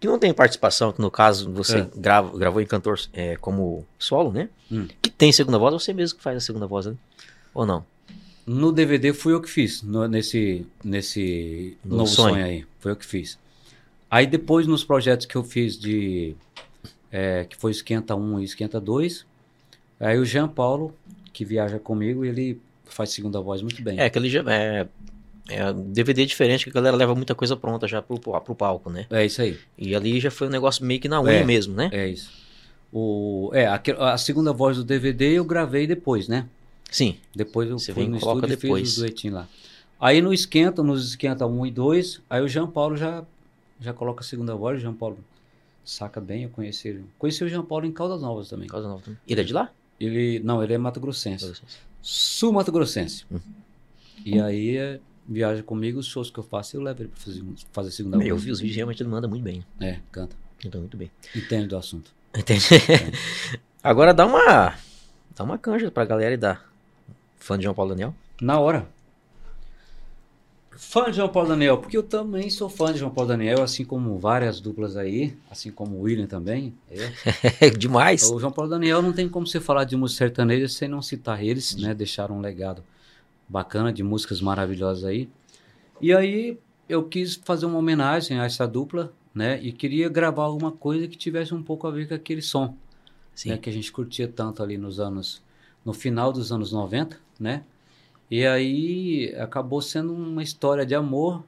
[0.00, 1.88] que não tem participação, que no caso você é.
[1.94, 4.48] grava, gravou em cantor é, como solo, né?
[4.70, 4.88] Hum.
[5.00, 6.94] Que tem segunda voz, você mesmo que faz a segunda voz, né?
[7.54, 7.84] Ou não?
[8.46, 12.34] No DVD fui eu que fiz, no, nesse, nesse no novo sonho.
[12.34, 12.44] sonho.
[12.44, 12.66] aí.
[12.80, 13.38] Foi eu que fiz.
[14.10, 16.34] Aí depois nos projetos que eu fiz de.
[17.10, 19.26] É, que foi Esquenta 1 e Esquenta 2.
[20.00, 20.94] Aí o Jean Paulo,
[21.32, 23.98] que viaja comigo, ele faz segunda voz muito bem.
[23.98, 24.42] É, aquele já.
[24.48, 24.86] É,
[25.48, 29.06] é DVD diferente, que a galera leva muita coisa pronta já pro, pro palco, né?
[29.10, 29.58] É isso aí.
[29.78, 31.88] E ali já foi um negócio meio que na unha é, mesmo, né?
[31.92, 32.30] É isso.
[32.92, 33.80] O, é, a,
[34.12, 36.46] a segunda voz do DVD eu gravei depois, né?
[36.92, 37.16] Sim.
[37.34, 38.82] Depois eu Você fui no estúdio depois.
[38.82, 39.48] fiz o duetinho lá.
[39.98, 43.24] Aí no esquenta, nos esquenta 1 e 2, aí o Jean Paulo já,
[43.80, 45.18] já coloca a segunda voz, o Jean Paulo
[45.84, 47.04] saca bem, eu conheci ele.
[47.18, 48.68] Conheci o Jean Paulo em Caldas Novas também.
[48.68, 49.18] Caldas Novas também.
[49.26, 49.72] Ele é de lá?
[49.98, 51.44] Ele, não, ele é Mato Grossense.
[51.44, 51.76] Grossense.
[52.02, 53.24] Sul Mato Grossense.
[53.30, 53.40] Uhum.
[54.24, 57.44] E aí é, viaja comigo, os shows que eu faço, eu levo ele pra fazer,
[57.72, 58.28] fazer a segunda voz.
[58.28, 59.64] Eu vi os vídeos, realmente ele manda muito bem.
[59.80, 60.36] É, canta.
[60.60, 61.10] Canta muito bem.
[61.34, 62.12] Entende do assunto.
[62.36, 62.64] Entende.
[63.82, 64.74] Agora dá uma,
[65.36, 66.60] dá uma canja pra galera e dá
[67.42, 68.14] Fã de João Paulo Daniel?
[68.40, 68.88] Na hora.
[70.70, 73.84] Fã de João Paulo Daniel, porque eu também sou fã de João Paulo Daniel, assim
[73.84, 76.74] como várias duplas aí, assim como o William também.
[77.60, 78.30] É demais.
[78.30, 81.42] O João Paulo Daniel não tem como você falar de música sertaneja sem não citar
[81.44, 81.92] eles, né?
[81.94, 82.82] Deixaram um legado
[83.48, 85.28] bacana de músicas maravilhosas aí.
[86.00, 89.60] E aí eu quis fazer uma homenagem a essa dupla, né?
[89.62, 92.76] E queria gravar alguma coisa que tivesse um pouco a ver com aquele som,
[93.44, 93.58] né?
[93.58, 95.42] Que a gente curtia tanto ali nos anos,
[95.84, 97.64] no final dos anos 90, né?
[98.30, 101.44] E aí acabou sendo uma história de amor,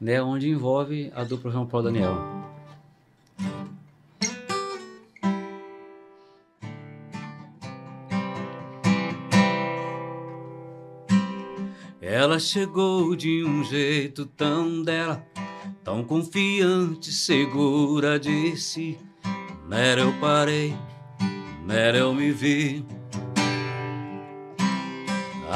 [0.00, 0.20] né?
[0.20, 2.16] Onde envolve a dupla João Paulo Daniel.
[12.00, 15.24] Ela chegou de um jeito tão dela,
[15.84, 18.98] tão confiante, segura de si.
[19.68, 20.74] Nera eu parei,
[21.66, 22.95] nera eu me vi.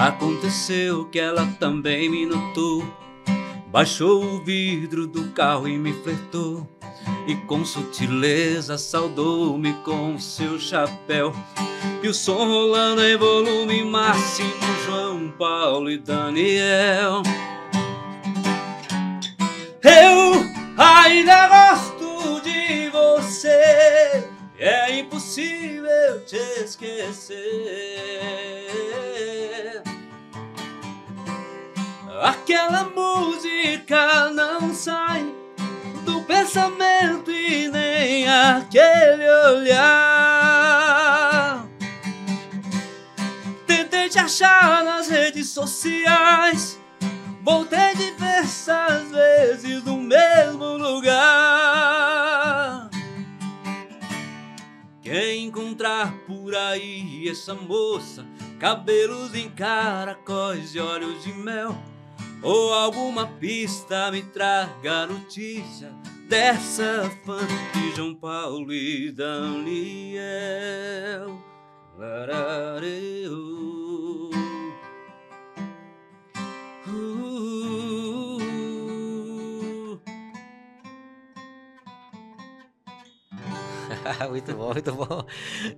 [0.00, 2.82] Aconteceu que ela também me notou,
[3.66, 6.66] baixou o vidro do carro e me flertou.
[7.26, 11.34] E com sutileza saudou-me com seu chapéu
[12.02, 14.50] e o som rolando em volume máximo,
[14.86, 17.22] João Paulo e Daniel.
[19.82, 20.46] Eu
[20.78, 21.46] ainda
[21.76, 24.24] gosto de você,
[24.58, 28.00] é impossível te esquecer.
[32.20, 35.34] Aquela música não sai
[36.04, 40.50] do pensamento e nem aquele olhar
[44.10, 46.80] te achar nas redes sociais.
[47.42, 51.70] Voltei diversas vezes no mesmo lugar.
[55.00, 58.26] Quem encontrar por aí essa moça,
[58.58, 61.80] cabelos em caracóis e olhos de mel,
[62.42, 65.92] ou alguma pista me traga notícia
[66.28, 67.38] dessa fã
[67.74, 70.20] de João Paulo e Daniel.
[84.28, 85.24] muito bom, muito bom.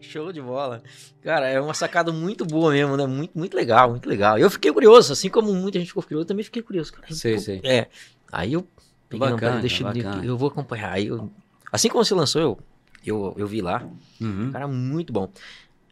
[0.01, 0.83] Show de bola.
[1.22, 3.07] Cara, é uma sacada muito boa mesmo, né?
[3.07, 4.39] Muito, muito legal, muito legal.
[4.39, 6.93] Eu fiquei curioso, assim como muita gente ficou curioso, eu também fiquei curioso.
[6.93, 7.61] Cara, sei, sei.
[7.64, 7.89] É.
[8.30, 8.66] Aí eu
[9.09, 10.24] peguei bacana, deixa, bacana.
[10.24, 10.93] eu vou acompanhar.
[10.93, 11.30] Aí eu,
[11.70, 12.59] assim como você lançou, eu,
[13.05, 13.87] eu, eu vi lá.
[14.20, 14.51] Uhum.
[14.53, 15.30] Cara, muito bom.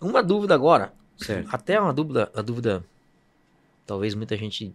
[0.00, 0.92] Uma dúvida agora.
[1.18, 1.48] Certo.
[1.52, 2.84] Até uma dúvida, a dúvida.
[3.86, 4.74] Talvez muita gente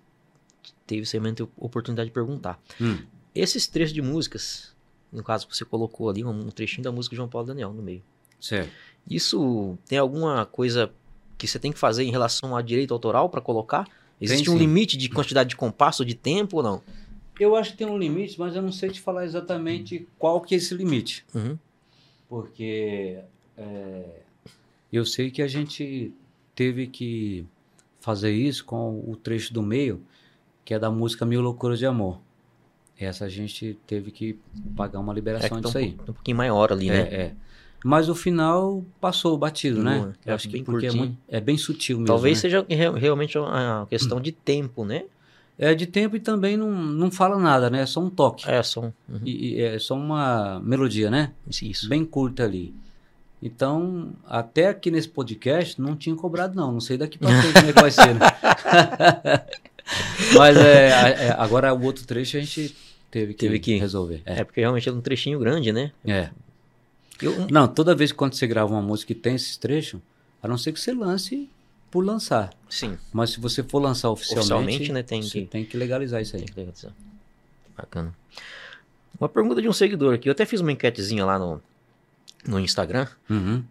[0.86, 2.60] teve semente oportunidade de perguntar.
[2.80, 3.00] Hum.
[3.34, 4.75] Esses trechos de músicas,
[5.12, 8.04] no caso você colocou ali um trechinho da música de João Paulo Daniel no meio.
[8.40, 8.72] Certo.
[9.10, 10.92] Isso tem alguma coisa
[11.38, 13.88] que você tem que fazer em relação a direito autoral para colocar?
[14.20, 16.82] Existe Tem, um limite de quantidade de compasso, de tempo ou não?
[17.40, 20.56] Eu acho que tem um limite, mas eu não sei te falar exatamente qual que
[20.56, 21.26] é esse limite.
[21.34, 21.58] Uhum.
[22.30, 23.20] Porque
[23.58, 24.22] é,
[24.92, 26.14] eu sei que a gente
[26.56, 27.46] teve que
[28.00, 30.02] fazer isso com o trecho do meio,
[30.64, 32.22] que é da música Mil Loucuras de Amor.
[33.00, 34.40] Essa a gente teve que
[34.76, 35.98] pagar uma É liberação que tá disso um, aí.
[36.08, 37.00] um pouquinho maior ali, É, né?
[37.12, 37.32] é.
[37.84, 40.00] Mas o final passou batido, né?
[40.00, 42.08] Boa, eu acho bem porque é, muito- é bem sutil mesmo.
[42.08, 42.42] Talvez né?
[42.42, 45.04] seja re- realmente uma questão de tempo, né?
[45.58, 47.82] É de tempo e também não, não fala nada, né?
[47.82, 48.50] É só um toque.
[48.50, 49.20] É, só um- uhum.
[49.24, 51.32] E, é só uma melodia, né?
[51.62, 51.88] Isso.
[51.88, 52.74] Bem curta ali.
[53.42, 56.72] Então, até aqui nesse podcast não tinha cobrado, não.
[56.72, 58.20] Não sei daqui pra frente como é que vai ser, né?
[60.36, 60.88] Mas é,
[61.28, 62.76] é, agora o outro trecho a gente
[63.20, 64.22] teve que, Teve que- resolver.
[64.26, 64.44] É É.
[64.44, 65.92] porque realmente é um trechinho grande, né?
[66.06, 66.30] é.
[67.22, 70.02] Eu, Não, toda vez que quando você grava uma música e tem esses trechos,
[70.44, 71.50] a não ser que você lance
[71.90, 72.54] por lançar.
[72.70, 76.22] sim, Mas se você for lançar oficialmente, Oficialmente, né, tem você que- tem que legalizar
[76.22, 76.42] isso aí.
[76.44, 76.92] tem que legalizar.
[77.78, 78.14] Bacana.
[79.18, 80.28] Uma pergunta de um seguidor aqui.
[80.28, 81.62] Eu até fiz uma enquetezinha lá no,
[82.46, 83.08] no Instagram.
[83.30, 83.64] Uhum.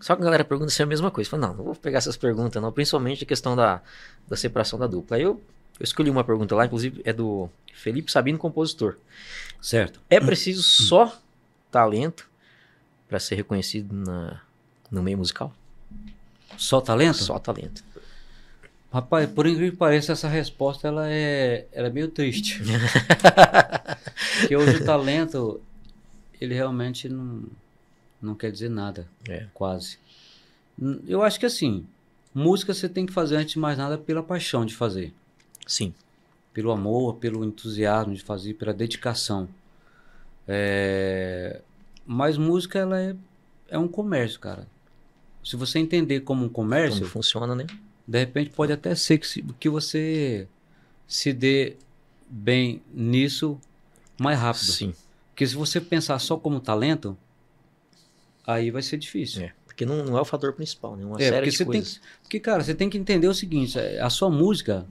[0.00, 1.28] Só que a galera pergunta se é a mesma coisa.
[1.28, 2.72] Eu falei, não, não vou pegar essas perguntas, não.
[2.72, 3.80] Principalmente a questão da,
[4.28, 5.16] da separação da dupla.
[5.16, 5.40] Aí eu,
[5.80, 8.96] eu escolhi uma pergunta lá, inclusive é do Felipe Sabino, compositor.
[9.60, 10.00] Certo.
[10.10, 11.18] É preciso só
[11.70, 12.28] talento
[13.08, 14.40] para ser reconhecido na,
[14.90, 15.52] no meio musical?
[16.56, 17.16] Só talento?
[17.16, 17.82] Só talento.
[18.92, 22.60] Rapaz, por incrível que pareça, essa resposta ela é, ela é meio triste.
[24.40, 25.60] Porque hoje o talento,
[26.40, 27.44] ele realmente não,
[28.20, 29.46] não quer dizer nada, É.
[29.54, 29.98] quase.
[31.06, 31.86] Eu acho que assim,
[32.34, 35.12] música você tem que fazer antes de mais nada pela paixão de fazer.
[35.70, 35.94] Sim.
[36.52, 39.48] Pelo amor, pelo entusiasmo de fazer, pela dedicação.
[40.48, 41.60] É,
[42.04, 43.14] Mas música, ela é,
[43.68, 44.66] é um comércio, cara.
[45.44, 47.66] Se você entender como um comércio, Como funciona, né?
[48.06, 50.48] de repente pode até ser que, se- que você
[51.06, 51.76] se dê
[52.28, 53.58] bem nisso
[54.18, 54.64] mais rápido.
[54.72, 54.92] Sim.
[55.30, 57.16] Porque se você pensar só como talento,
[58.44, 59.42] aí vai ser difícil.
[59.44, 59.52] É.
[59.64, 61.04] Porque não, não é o fator principal, né?
[61.04, 62.00] Uma É, série de você tem coisas.
[62.22, 64.84] Porque, cara, você tem que entender o seguinte: a sua música,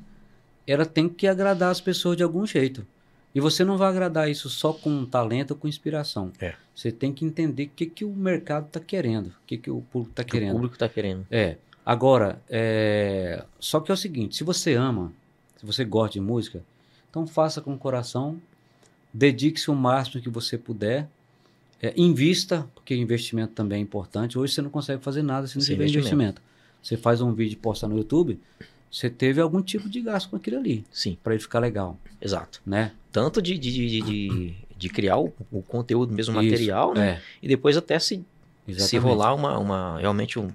[0.71, 2.85] ela tem que agradar as pessoas de algum jeito.
[3.33, 6.31] E você não vai agradar isso só com talento ou com inspiração.
[6.39, 6.55] É.
[6.73, 9.81] Você tem que entender o que, que o mercado está querendo, o que, que o
[9.81, 10.51] público está Que querendo.
[10.51, 11.25] O público tá querendo.
[11.29, 11.57] É.
[11.85, 13.43] Agora, é...
[13.59, 15.13] só que é o seguinte: se você ama,
[15.57, 16.63] se você gosta de música,
[17.09, 18.41] então faça com o coração,
[19.13, 21.07] dedique-se o máximo que você puder,
[21.81, 24.37] é, invista, porque investimento também é importante.
[24.37, 26.13] Hoje você não consegue fazer nada se não Sem tiver investimento.
[26.13, 26.41] investimento.
[26.81, 28.39] Você faz um vídeo e posta no YouTube,
[28.91, 32.61] você teve algum tipo de gasto com aquilo ali, Sim, para ele ficar legal, exato.
[32.65, 32.91] né?
[33.11, 37.09] Tanto de, de, de, de, de criar o, o conteúdo mesmo, Isso, material, né?
[37.09, 38.23] É, E depois até se,
[38.77, 40.47] se rolar uma, uma, realmente um,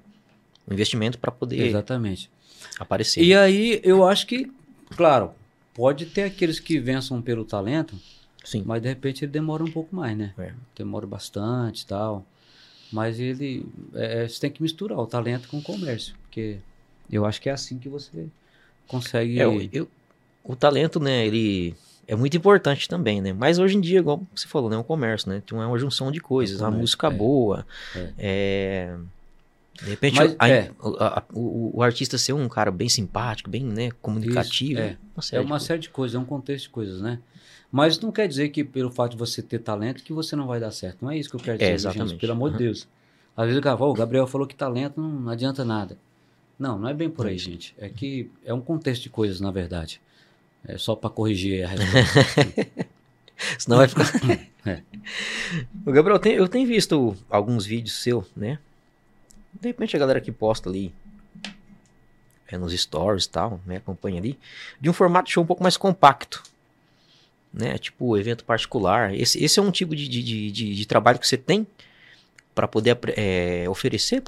[0.69, 2.31] um investimento para poder Exatamente.
[2.79, 3.23] aparecer.
[3.23, 4.51] E aí, eu acho que,
[4.97, 5.33] claro,
[5.75, 7.97] pode ter aqueles que vençam pelo talento,
[8.45, 8.63] Sim.
[8.65, 10.33] mas de repente ele demora um pouco mais, né?
[10.39, 10.53] É.
[10.77, 12.25] Demora bastante e tal.
[12.93, 13.67] Mas ele.
[13.95, 16.15] é, você tem que misturar o talento com o comércio.
[16.23, 16.59] Porque
[17.11, 18.27] eu acho que é assim que você
[18.89, 19.39] consegue.
[19.41, 19.89] É, eu- eu-
[20.43, 21.75] o talento, né, ele
[22.07, 23.33] é muito importante também, né?
[23.33, 25.41] Mas hoje em dia, igual você falou, né, é um comércio, né?
[25.45, 27.11] Então é uma junção de coisas, É a música é.
[27.11, 28.11] boa, É.
[28.19, 28.97] é,
[29.83, 30.71] de repente Mas, a- é.
[31.01, 34.97] a- a- o, o artista ser um cara bem simpático, bem, né, comunicativo, é.
[35.15, 35.67] uma É série de uma coisas.
[35.67, 37.19] série de coisas, é um contexto de coisas, né?
[37.73, 40.61] Mas não quer dizer que pelo fato de você ter talento que você não vai
[40.61, 40.99] dar certo.
[41.03, 41.91] Não é isso que eu quero dizer, viu, gente?
[41.93, 42.21] exatamente.
[42.21, 42.63] Pelo amor de Uhum.
[42.63, 42.87] Deus.
[43.37, 45.99] Às vezes o cara fala, "Ô, o Gabriel falou que talento não, não adianta nada.
[46.59, 47.75] Não, não é bem por aí, gente.
[47.79, 50.01] É que é um contexto de coisas, na verdade.
[50.67, 52.87] É só para corrigir a resposta.
[53.59, 54.05] Senão vai ficar.
[54.67, 54.81] É.
[55.85, 58.59] O Gabriel, tem- eu tenho visto alguns vídeos seu, né?
[59.61, 60.91] De repente a galera que posta ali
[62.49, 63.77] é, nos stories e tal, né?
[63.77, 64.39] Acompanha ali,
[64.81, 66.43] de um formato de show um pouco mais compacto.
[67.53, 67.77] Né?
[67.77, 69.15] Tipo, evento particular.
[69.15, 71.67] Esse, esse é um tipo de, de, de, de- trabalho que você tem
[72.55, 74.23] para poder é, oferecer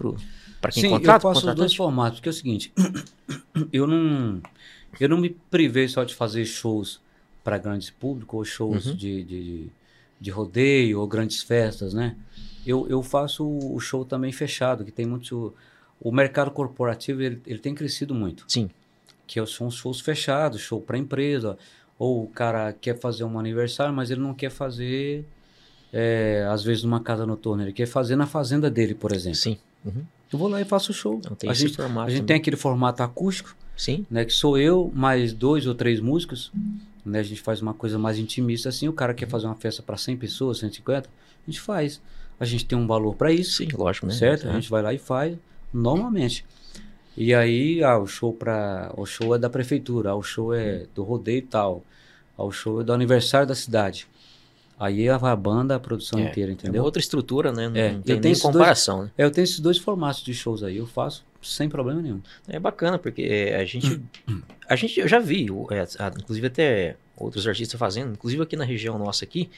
[0.60, 1.26] para quem Sim, contrata?
[1.26, 2.72] eu faço os dois formatos, porque é o seguinte,
[3.72, 4.40] eu não,
[5.00, 7.00] eu não me privei só de fazer shows
[7.44, 8.94] para grandes públicos ou shows Uhum.
[8.94, 9.66] de, de,
[10.20, 12.16] de rodeio ou grandes festas, né?
[12.66, 15.54] Eu, eu faço o show também fechado, que tem muito...
[16.00, 18.44] O mercado corporativo, ele, ele tem crescido muito.
[18.48, 18.68] Sim.
[19.26, 21.56] Que são os shows fechados, show para empresa,
[21.98, 25.24] ou o cara quer fazer um aniversário, mas ele não quer fazer,
[25.92, 29.38] é, às vezes, numa casa noturna, ele quer fazer na fazenda dele, por exemplo.
[29.38, 29.56] Sim.
[29.84, 30.04] Uhum.
[30.32, 31.16] Eu vou lá e faço o show.
[31.18, 32.08] Então tem a gente, formato.
[32.08, 34.04] a gente tem aquele formato acústico, Sim.
[34.10, 34.24] né?
[34.24, 36.52] Que sou eu, mais dois ou três músicos.
[37.04, 38.88] Né, a gente faz uma coisa mais intimista assim.
[38.88, 42.00] O cara quer fazer uma festa para 100 pessoas, 150, a gente faz.
[42.38, 44.12] A gente tem um valor para isso, Sim, lógico, né?
[44.12, 44.48] certo?
[44.48, 44.50] É.
[44.50, 45.36] A gente vai lá e faz
[45.72, 46.44] normalmente.
[47.16, 50.86] E aí, ah, o show para o show é da prefeitura, ah, o show é
[50.94, 51.82] do rodeio e tal,
[52.36, 54.06] ah, o show é do aniversário da cidade.
[54.78, 56.84] Aí vai a banda, a produção É, inteira, É entendeu?
[56.84, 57.68] outra estrutura, né?
[57.68, 59.10] Não, É, não eu tem tenho esses dois- comparação, né?
[59.16, 62.20] É, eu tenho esses dois formatos de shows aí, eu faço sem problema nenhum.
[62.46, 64.00] É bacana, porque é, a gente.
[64.68, 68.98] A gente, eu já vi, é, inclusive até outros artistas fazendo, inclusive aqui na região
[68.98, 69.48] nossa aqui,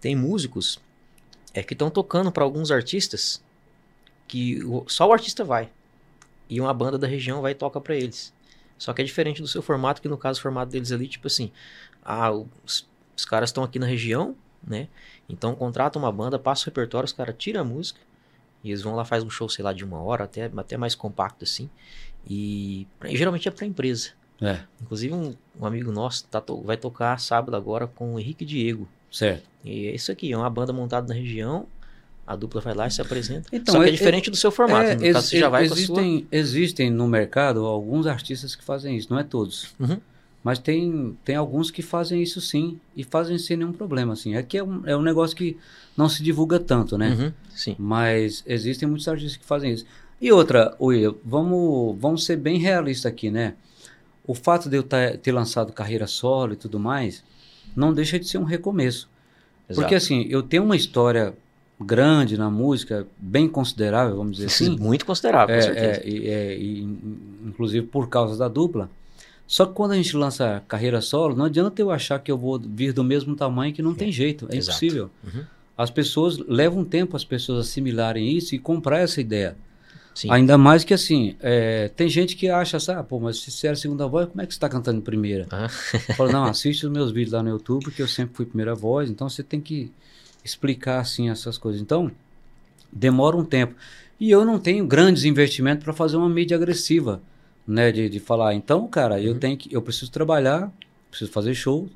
[0.00, 0.80] tem músicos
[1.52, 3.40] é, que estão tocando para alguns artistas
[4.26, 5.68] que só o artista vai.
[6.48, 8.32] E uma banda da região vai e toca para eles.
[8.76, 11.26] Só que é diferente do seu formato, que no caso o formato deles ali, tipo
[11.26, 11.52] assim,
[12.04, 14.34] ah, os, os caras estão aqui na região,
[14.66, 14.88] né?
[15.28, 18.00] Então contrata uma banda, passa o repertório, os caras tiram a música,
[18.62, 20.94] e eles vão lá, faz um show, sei lá, de uma hora, até, até mais
[20.94, 21.68] compacto assim.
[22.28, 24.10] E, e geralmente é pra empresa.
[24.40, 28.88] É, Inclusive, um, um amigo nosso tá vai tocar sábado agora com o Henrique Diego.
[29.10, 29.44] certo.
[29.64, 31.66] E é isso aqui, é uma banda montada na região.
[32.26, 33.48] A dupla vai lá e se apresenta.
[33.52, 34.88] Então, Só que é, é- diferente do seu formato.
[34.90, 35.76] É, no ex- caso, você já vai a sua.
[35.76, 39.74] existem, existem no mercado alguns artistas que fazem isso, não é todos.
[39.78, 40.00] Uhum.
[40.44, 44.36] Mas tem, tem alguns que fazem isso sim, e fazem sem nenhum problema, assim.
[44.36, 45.56] É que é um, é um negócio que
[45.96, 47.16] não se divulga tanto, né?
[47.18, 47.74] Uhum, sim.
[47.78, 49.86] Mas existem muitos artistas que fazem isso.
[50.20, 53.54] E outra, Will, vamos, vamos ser bem realistas aqui, né?
[54.26, 57.24] O fato de eu tá- ter lançado carreira solo e tudo mais,
[57.74, 59.08] não deixa de ser um recomeço.
[59.68, 59.80] Exato.
[59.80, 61.34] Porque assim, eu tenho uma história
[61.80, 64.76] grande na música, bem considerável, vamos dizer assim.
[64.78, 66.00] Muito considerável, É, com certeza.
[66.04, 66.98] é, é, in-
[67.46, 68.90] inclusive por causa da dupla.
[69.46, 72.58] Só que quando a gente lança carreira solo, não adianta eu achar que eu vou
[72.58, 74.46] vir do mesmo tamanho que não tem jeito.
[74.50, 74.78] É exato.
[74.78, 75.10] impossível.
[75.22, 75.44] Uhum.
[75.76, 79.56] As pessoas levam um tempo as pessoas assimilarem isso e comprar essa ideia.
[80.14, 80.30] Sim.
[80.30, 83.66] Ainda mais que assim, é, tem gente que acha assim, ah, pô, mas se você
[83.66, 85.46] era segunda voz, como é que você está cantando em primeira?
[85.50, 85.68] Ah.
[86.16, 89.10] Fala, não, assiste os meus vídeos lá no YouTube, porque eu sempre fui primeira voz,
[89.10, 89.90] então você tem que
[90.44, 91.82] explicar assim essas coisas.
[91.82, 92.12] Então,
[92.92, 93.74] demora um tempo.
[94.20, 97.20] E eu não tenho grandes investimentos para fazer uma mídia agressiva,
[97.66, 97.90] né?
[97.92, 99.38] De, de falar, então, cara, eu Uhum.
[99.38, 100.70] tenho que, eu preciso trabalhar,
[101.10, 101.88] preciso fazer show,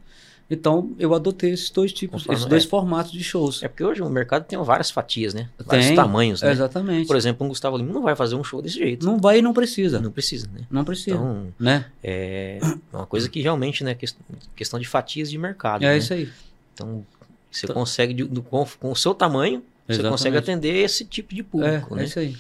[0.51, 2.66] Então eu adotei esses dois tipos, Conforme- esses dois é.
[2.69, 3.62] formatos de shows.
[3.62, 5.51] É porque hoje o mercado tem várias fatias, né?
[5.62, 6.51] Vários Tem, tamanhos, né?
[6.51, 7.07] Exatamente.
[7.07, 9.05] Por exemplo, um Gustavo Lima não vai fazer um show desse jeito.
[9.05, 10.01] Não vai e não precisa.
[10.01, 10.62] Não precisa, né?
[10.71, 11.16] Não precisa.
[11.16, 11.85] Então, né?
[12.03, 12.59] é
[12.91, 14.16] uma coisa que realmente, né, ques-
[14.57, 15.83] questão de fatias de mercado.
[15.85, 15.99] É né?
[15.99, 16.31] isso aí.
[16.73, 17.05] Então,
[17.51, 20.11] você Então- consegue, de- do- com, com o seu tamanho, você Exatamente.
[20.12, 22.03] consegue atender esse tipo de público, é, né?
[22.03, 22.35] é isso aí.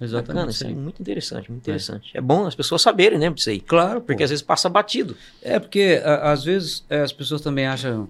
[0.00, 0.34] Exatamente.
[0.34, 2.10] Bacana, isso é muito interessante, muito interessante.
[2.16, 2.20] É.
[2.20, 3.60] bom as pessoas saberem, né, disso aí.
[3.60, 5.16] Claro, Porque às vezes passa batido.
[5.42, 8.08] É porque a- às vezes é, as pessoas também acham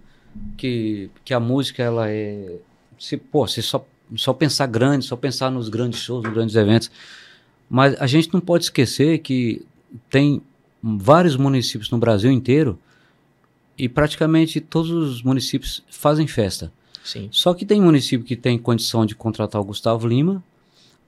[0.56, 2.56] que, que a música ela é
[2.98, 3.84] se pô, se só
[4.16, 6.90] só pensar grande, só pensar nos grandes shows, nos grandes eventos.
[7.68, 9.64] Mas a gente não pode esquecer que
[10.08, 10.42] tem
[10.82, 12.78] vários municípios no Brasil inteiro
[13.78, 16.72] e praticamente todos os municípios fazem festa.
[17.04, 17.28] Sim.
[17.30, 20.42] Só que tem município que tem condição de contratar o Gustavo Lima,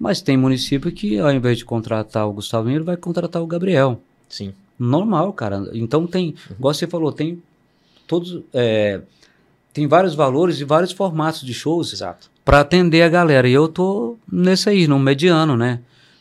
[0.03, 4.03] mas tem município que ao invés de contratar o Gustavo ele vai contratar o Gabriel.
[4.29, 4.53] Sim.
[4.77, 5.71] Normal, cara.
[5.75, 7.41] Então tem, igual você falou, tem
[8.05, 9.01] todos, é,
[9.73, 12.29] tem vários valores e vários formatos de shows Exato.
[12.45, 13.49] para atender a galera.
[13.49, 15.79] E eu tô nesse aí, no mediano, né?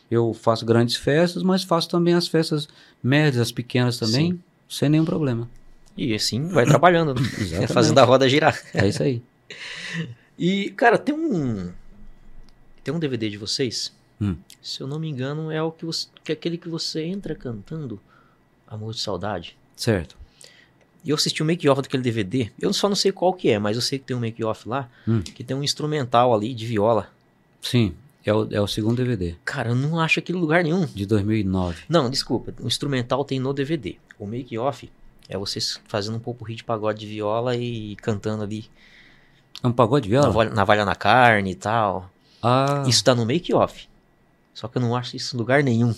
[0.08, 2.68] Eu faço grandes festas, mas faço também as festas
[3.02, 4.40] médias, as pequenas também, Sim.
[4.68, 5.50] sem nenhum problema.
[5.96, 7.20] E assim vai trabalhando, né?
[7.36, 7.72] Exatamente.
[7.72, 8.56] fazendo a roda girar.
[8.72, 9.20] É isso aí.
[10.38, 11.72] E, cara, tem um.
[12.84, 13.92] Tem um DVD de vocês.
[14.20, 14.36] Hum.
[14.60, 17.34] Se eu não me engano, é o que, você, que é aquele que você entra
[17.34, 18.00] cantando
[18.66, 19.56] Amor de Saudade.
[19.76, 20.16] Certo.
[21.04, 22.50] E eu assisti o make-off daquele DVD.
[22.60, 24.88] Eu só não sei qual que é, mas eu sei que tem um make-off lá
[25.06, 25.20] Hum.
[25.22, 27.08] que tem um instrumental ali de viola.
[27.60, 30.86] Sim, é o, é o segundo DVD, Cara, eu não acho aquilo em lugar nenhum.
[30.86, 31.82] de 2009.
[31.88, 32.54] Não, desculpa.
[32.60, 33.96] O instrumental tem no DVD.
[34.18, 34.90] O make-off
[35.28, 38.66] é vocês fazendo um pouco de pagode de viola e cantando ali.
[39.62, 40.30] É um pagode de viola?
[40.30, 42.08] valha- na valha na carne e tal.
[42.42, 43.88] Ah, Isso tá no make-off.
[44.54, 45.94] Só que eu não acho isso em lugar nenhum.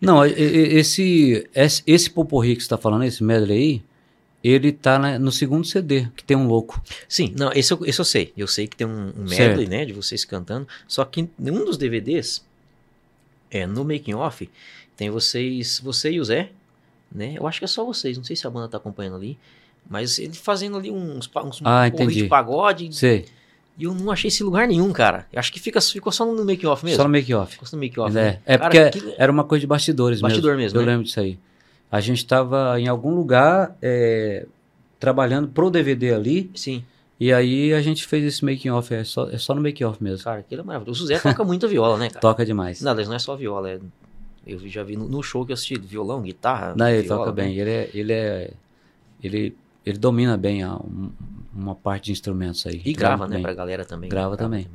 [0.00, 3.82] não, esse, esse, esse poporri que você tá falando, esse medley aí,
[4.42, 6.80] ele tá na- no segundo CD, que tem um louco.
[7.08, 8.32] Sim, não, esse eu, esse eu sei.
[8.36, 9.58] Eu sei que tem um, um Certo.
[9.58, 10.66] medley, né, de vocês cantando.
[10.88, 12.42] Só que em um dos DVDs,
[13.50, 14.48] é, no making off,
[14.96, 16.50] tem vocês, você e o Zé,
[17.12, 17.34] né?
[17.36, 19.38] Eu acho que é só vocês, não sei se a banda tá acompanhando ali.
[19.88, 22.94] Mas ele fazendo ali uns, uns Ah, um de pagode.
[22.94, 23.26] Sei,
[23.80, 25.26] E eu não achei esse lugar nenhum, cara.
[25.32, 26.96] Eu acho que fica, ficou só no making off mesmo.
[26.98, 27.52] só no make-off.
[27.52, 28.10] Ficou só no making off.
[28.10, 28.38] É, né?
[28.44, 30.62] é Cara, porque aquilo- era uma coisa de bastidores Bastidor mesmo.
[30.64, 30.92] mesmo, Eu né?
[30.92, 31.38] lembro disso aí.
[31.90, 34.46] A gente tava em algum lugar é,
[34.98, 36.84] trabalhando pro DVD ali, Sim,
[37.18, 40.02] e aí a gente fez esse making off, é só, é só no make off
[40.02, 40.22] mesmo.
[40.24, 41.02] cara, aquilo é maravilhoso.
[41.02, 42.20] O Zé toca muito viola, né, cara?
[42.20, 42.80] Toca demais.
[42.82, 43.78] Não, não é só viola, é...
[44.46, 47.30] Eu já vi no, no show que eu assisti, violão, guitarra, Não, ele viola, toca
[47.36, 47.42] né?
[47.48, 47.58] bem.
[47.58, 48.50] Ele é, ele é,
[49.22, 51.10] ele, ele domina bem a- um-
[51.54, 52.80] uma parte de instrumentos aí.
[52.84, 53.42] E grava, né, bem.
[53.42, 54.08] pra galera também.
[54.10, 54.68] Grava também.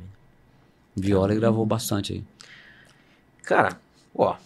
[0.94, 2.24] Viola ele gravou bastante aí.
[3.44, 3.78] Cara,
[4.14, 4.36] ó,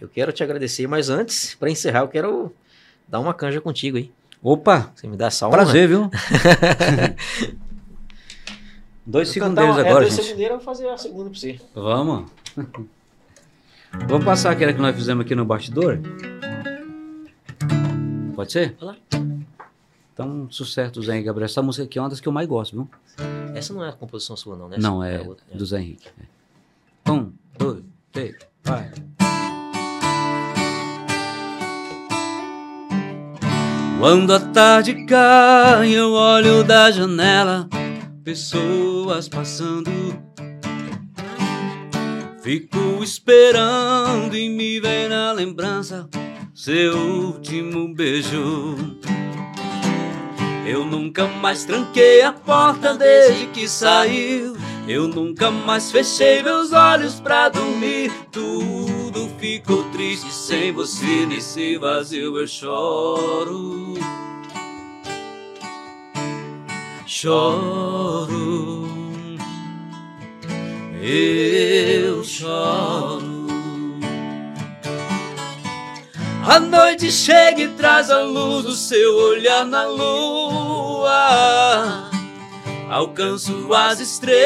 [0.00, 2.52] eu quero te agradecer, mas antes, pra encerrar, eu quero
[3.08, 4.10] dar uma canja contigo aí.
[4.42, 5.50] Opa, Você me dá honra?
[5.50, 6.10] prazer, viu?
[9.04, 10.24] dois Eu segundeiros cantar agora, é, dois gente.
[10.26, 11.60] segundeiros, eu vou fazer a segunda pra você.
[11.74, 12.30] Vamos.
[14.08, 15.98] Vamos passar aquela que nós fizemos aqui no bastidor?
[18.34, 18.74] Pode ser?
[18.80, 18.96] Vai lá.
[20.20, 21.46] Então, sucesso, Zé Henrique Gabriel.
[21.46, 22.90] Essa música aqui é uma das que eu mais gosto, viu?
[23.54, 24.76] Essa não é a composição sua, não, né?
[24.78, 26.08] Não, Essa é outra, do Zé Henrique.
[27.06, 27.10] é.
[27.10, 28.90] Um, dois, três, vai.
[33.98, 37.66] Quando a tarde cai, eu olho da janela,
[38.22, 39.90] pessoas passando.
[42.42, 46.06] Fico esperando e me vem na lembrança
[46.54, 48.98] seu último beijo.
[50.70, 54.56] Eu nunca mais tranquei a porta desde que saiu.
[54.86, 58.12] Eu nunca mais fechei meus olhos pra dormir.
[58.30, 62.38] Tudo ficou triste sem você nesse vazio.
[62.38, 63.94] Eu choro,
[67.04, 68.86] choro,
[71.02, 73.39] eu choro.
[76.42, 81.10] A noite chega e traz a luz do seu olhar na lua.
[82.88, 84.40] Alcanço as estrelas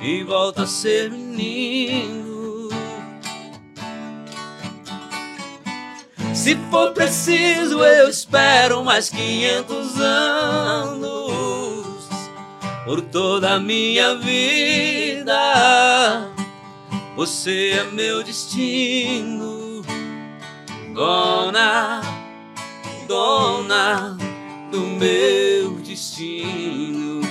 [0.00, 2.70] e volto a ser menino.
[6.34, 11.18] Se for preciso, eu espero mais 500 anos
[12.84, 15.38] por toda a minha vida.
[17.18, 19.82] Você é meu destino,
[20.94, 22.00] dona,
[23.08, 24.16] dona
[24.70, 27.22] do meu destino.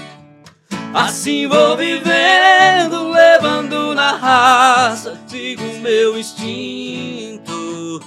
[0.93, 8.01] Assim vou vivendo, levando na raça, sigo meu instinto.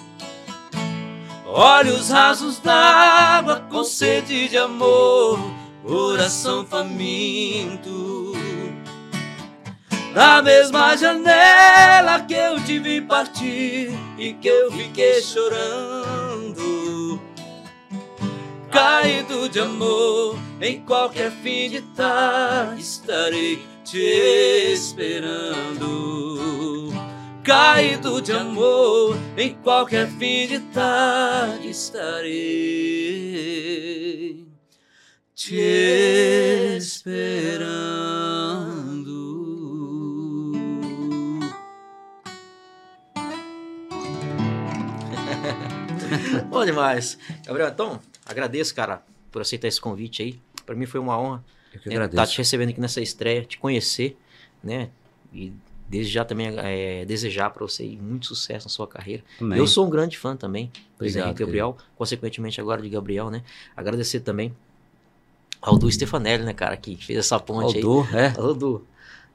[1.47, 5.41] Olhos rasos d'água com sede de amor,
[5.83, 8.30] coração faminto.
[10.15, 17.21] Na mesma janela que eu te vi partir e que eu fiquei chorando.
[18.71, 26.01] Caído de amor, em qualquer fim de tarde estarei te esperando.
[27.43, 32.31] Caído de amor, em qualquer fim de tarde estarei
[35.35, 38.90] te esperando.
[46.51, 47.19] Bom demais.
[47.45, 50.41] Gabriel, então, agradeço, cara, por aceitar esse convite aí.
[50.65, 51.45] Para mim foi uma honra
[51.87, 54.17] né, estar te recebendo aqui nessa estreia, te conhecer,
[54.63, 54.91] né?
[55.33, 55.53] E
[55.89, 59.25] desde já também é, desejar para você muito sucesso na sua carreira.
[59.41, 59.59] Amém.
[59.59, 63.43] Eu sou um grande fã também do Henrique Gabriel, consequentemente agora de Gabriel, né?
[63.77, 64.55] Agradecer também
[65.61, 67.83] ao Du Stefanelli, né, cara, que fez essa ponte aí.
[67.83, 68.29] Aldo, é.
[68.37, 68.87] Alô, Du.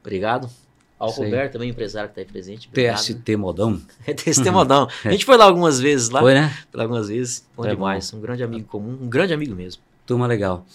[0.02, 0.50] Obrigado.
[0.98, 1.16] Ao aí.
[1.18, 2.68] Roberto também, empresário que tá aí presente.
[2.68, 2.98] Obrigado.
[2.98, 3.82] TST Modão.
[4.08, 4.88] É TST Modão.
[5.04, 6.22] A gente foi lá algumas vezes lá.
[6.22, 6.54] Foi, né?
[6.72, 7.46] Foi algumas vezes.
[7.56, 8.14] Bom É demais.
[8.14, 8.98] Um grande amigo comum.
[9.02, 9.82] Um grande amigo mesmo.
[10.06, 10.66] Turma legal.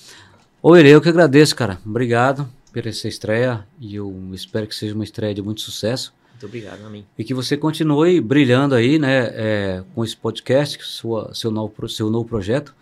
[0.62, 1.78] Ô, Ele, eu que agradeço, cara.
[1.86, 6.46] Obrigado por essa estreia e eu espero que seja uma estreia de muito sucesso Muito
[6.46, 7.04] obrigado, amém.
[7.18, 12.10] e que você continue brilhando aí, né, é, com esse podcast, sua, seu, novo, seu
[12.10, 12.74] novo projeto,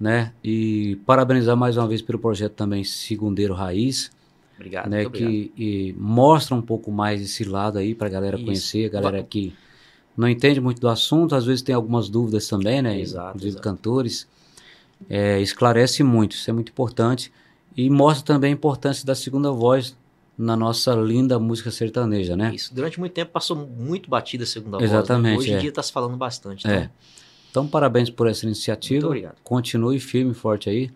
[0.00, 4.10] né, e parabenizar mais uma vez pelo projeto também Segundeiro Raiz,
[4.58, 4.90] Obrigado.
[4.90, 5.30] né, obrigado.
[5.30, 8.44] que mostra um pouco mais esse lado aí pra galera Isso.
[8.44, 9.54] conhecer, a galera que
[10.16, 13.62] não entende muito do assunto, às vezes tem algumas dúvidas também, né, Exato, inclusive exato.
[13.62, 14.28] cantores,
[15.08, 17.32] é, esclarece muito, isso é muito importante
[17.76, 19.96] e mostra também a importância da segunda voz
[20.36, 22.52] na nossa linda música sertaneja, né?
[22.54, 22.72] Isso.
[22.74, 24.88] Durante muito tempo passou muito batida a segunda voz.
[24.90, 25.38] Exatamente, Né?
[25.38, 25.58] Hoje em é.
[25.58, 26.66] dia tá se falando bastante.
[26.66, 26.90] Então, É.
[27.50, 28.94] Então, parabéns por essa iniciativa.
[29.00, 29.36] Muito obrigado.
[29.42, 30.90] Continue firme e forte aí.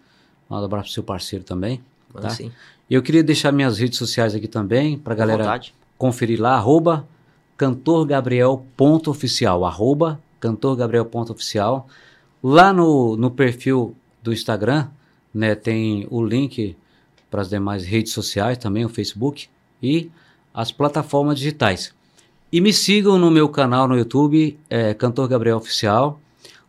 [0.51, 1.83] Um abraço pro seu parceiro também.
[2.13, 2.35] manda Tá.
[2.35, 2.53] sim.
[2.95, 5.75] Eu queria deixar minhas redes sociais aqui também, pra À galera vontade.
[5.97, 7.09] conferir lá, arroba
[7.57, 11.89] cantorgabriel.oficial, arroba cantorgabriel.oficial.
[12.43, 14.89] Lá no, no perfil do Instagram,
[15.33, 16.77] né, tem o link
[17.31, 19.49] para as demais redes sociais também, o Facebook
[19.83, 20.11] e
[20.53, 21.95] as plataformas digitais.
[22.53, 26.21] E me sigam no meu canal no YouTube, é, Cantor Gabriel Oficial.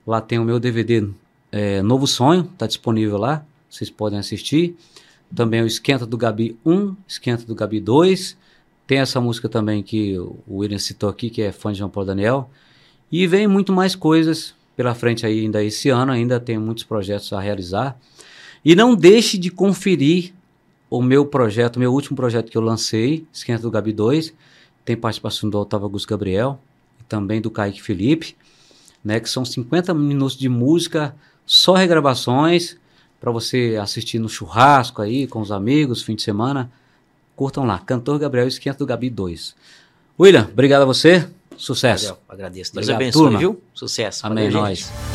[0.08, 1.06] Lá tem o meu DVD
[1.52, 4.78] é, Novo Sonho, está disponível lá, vocês podem assistir.
[5.36, 8.38] Também o Esquenta do Gabi 1, Esquenta do Gabi 2.
[8.86, 12.08] Tem essa música também que o William citou aqui, que é fã de João Paulo
[12.08, 12.50] Daniel.
[13.12, 17.32] E vem muito mais coisas pela frente aí ainda esse ano, ainda tem muitos projetos
[17.34, 17.98] a realizar.
[18.64, 20.34] E não deixe de conferir
[20.90, 24.34] o meu projeto, meu último projeto que eu lancei, Esquenta do Gabi 2.
[24.86, 26.60] Tem participação do Otávio Augusto Gabriel
[27.00, 28.36] e também do Kaique Felipe,
[29.04, 31.16] né, que são 50 minutos de música,
[31.46, 32.78] só regravações,
[33.24, 36.70] para você assistir no churrasco aí, com os amigos, fim de semana.
[37.38, 39.56] Curtam lá, Cantor Gabriel Esquenta do Gabi 2.
[40.20, 42.08] William, obrigado a você, sucesso.
[42.08, 42.74] Gabriel, agradeço.
[42.74, 43.40] Deus Obrigado, abençoe, turma.
[43.40, 43.62] viu?
[43.74, 44.28] Sucesso.
[44.28, 44.84] Amém, Valeu, gente.
[44.92, 45.13] nós.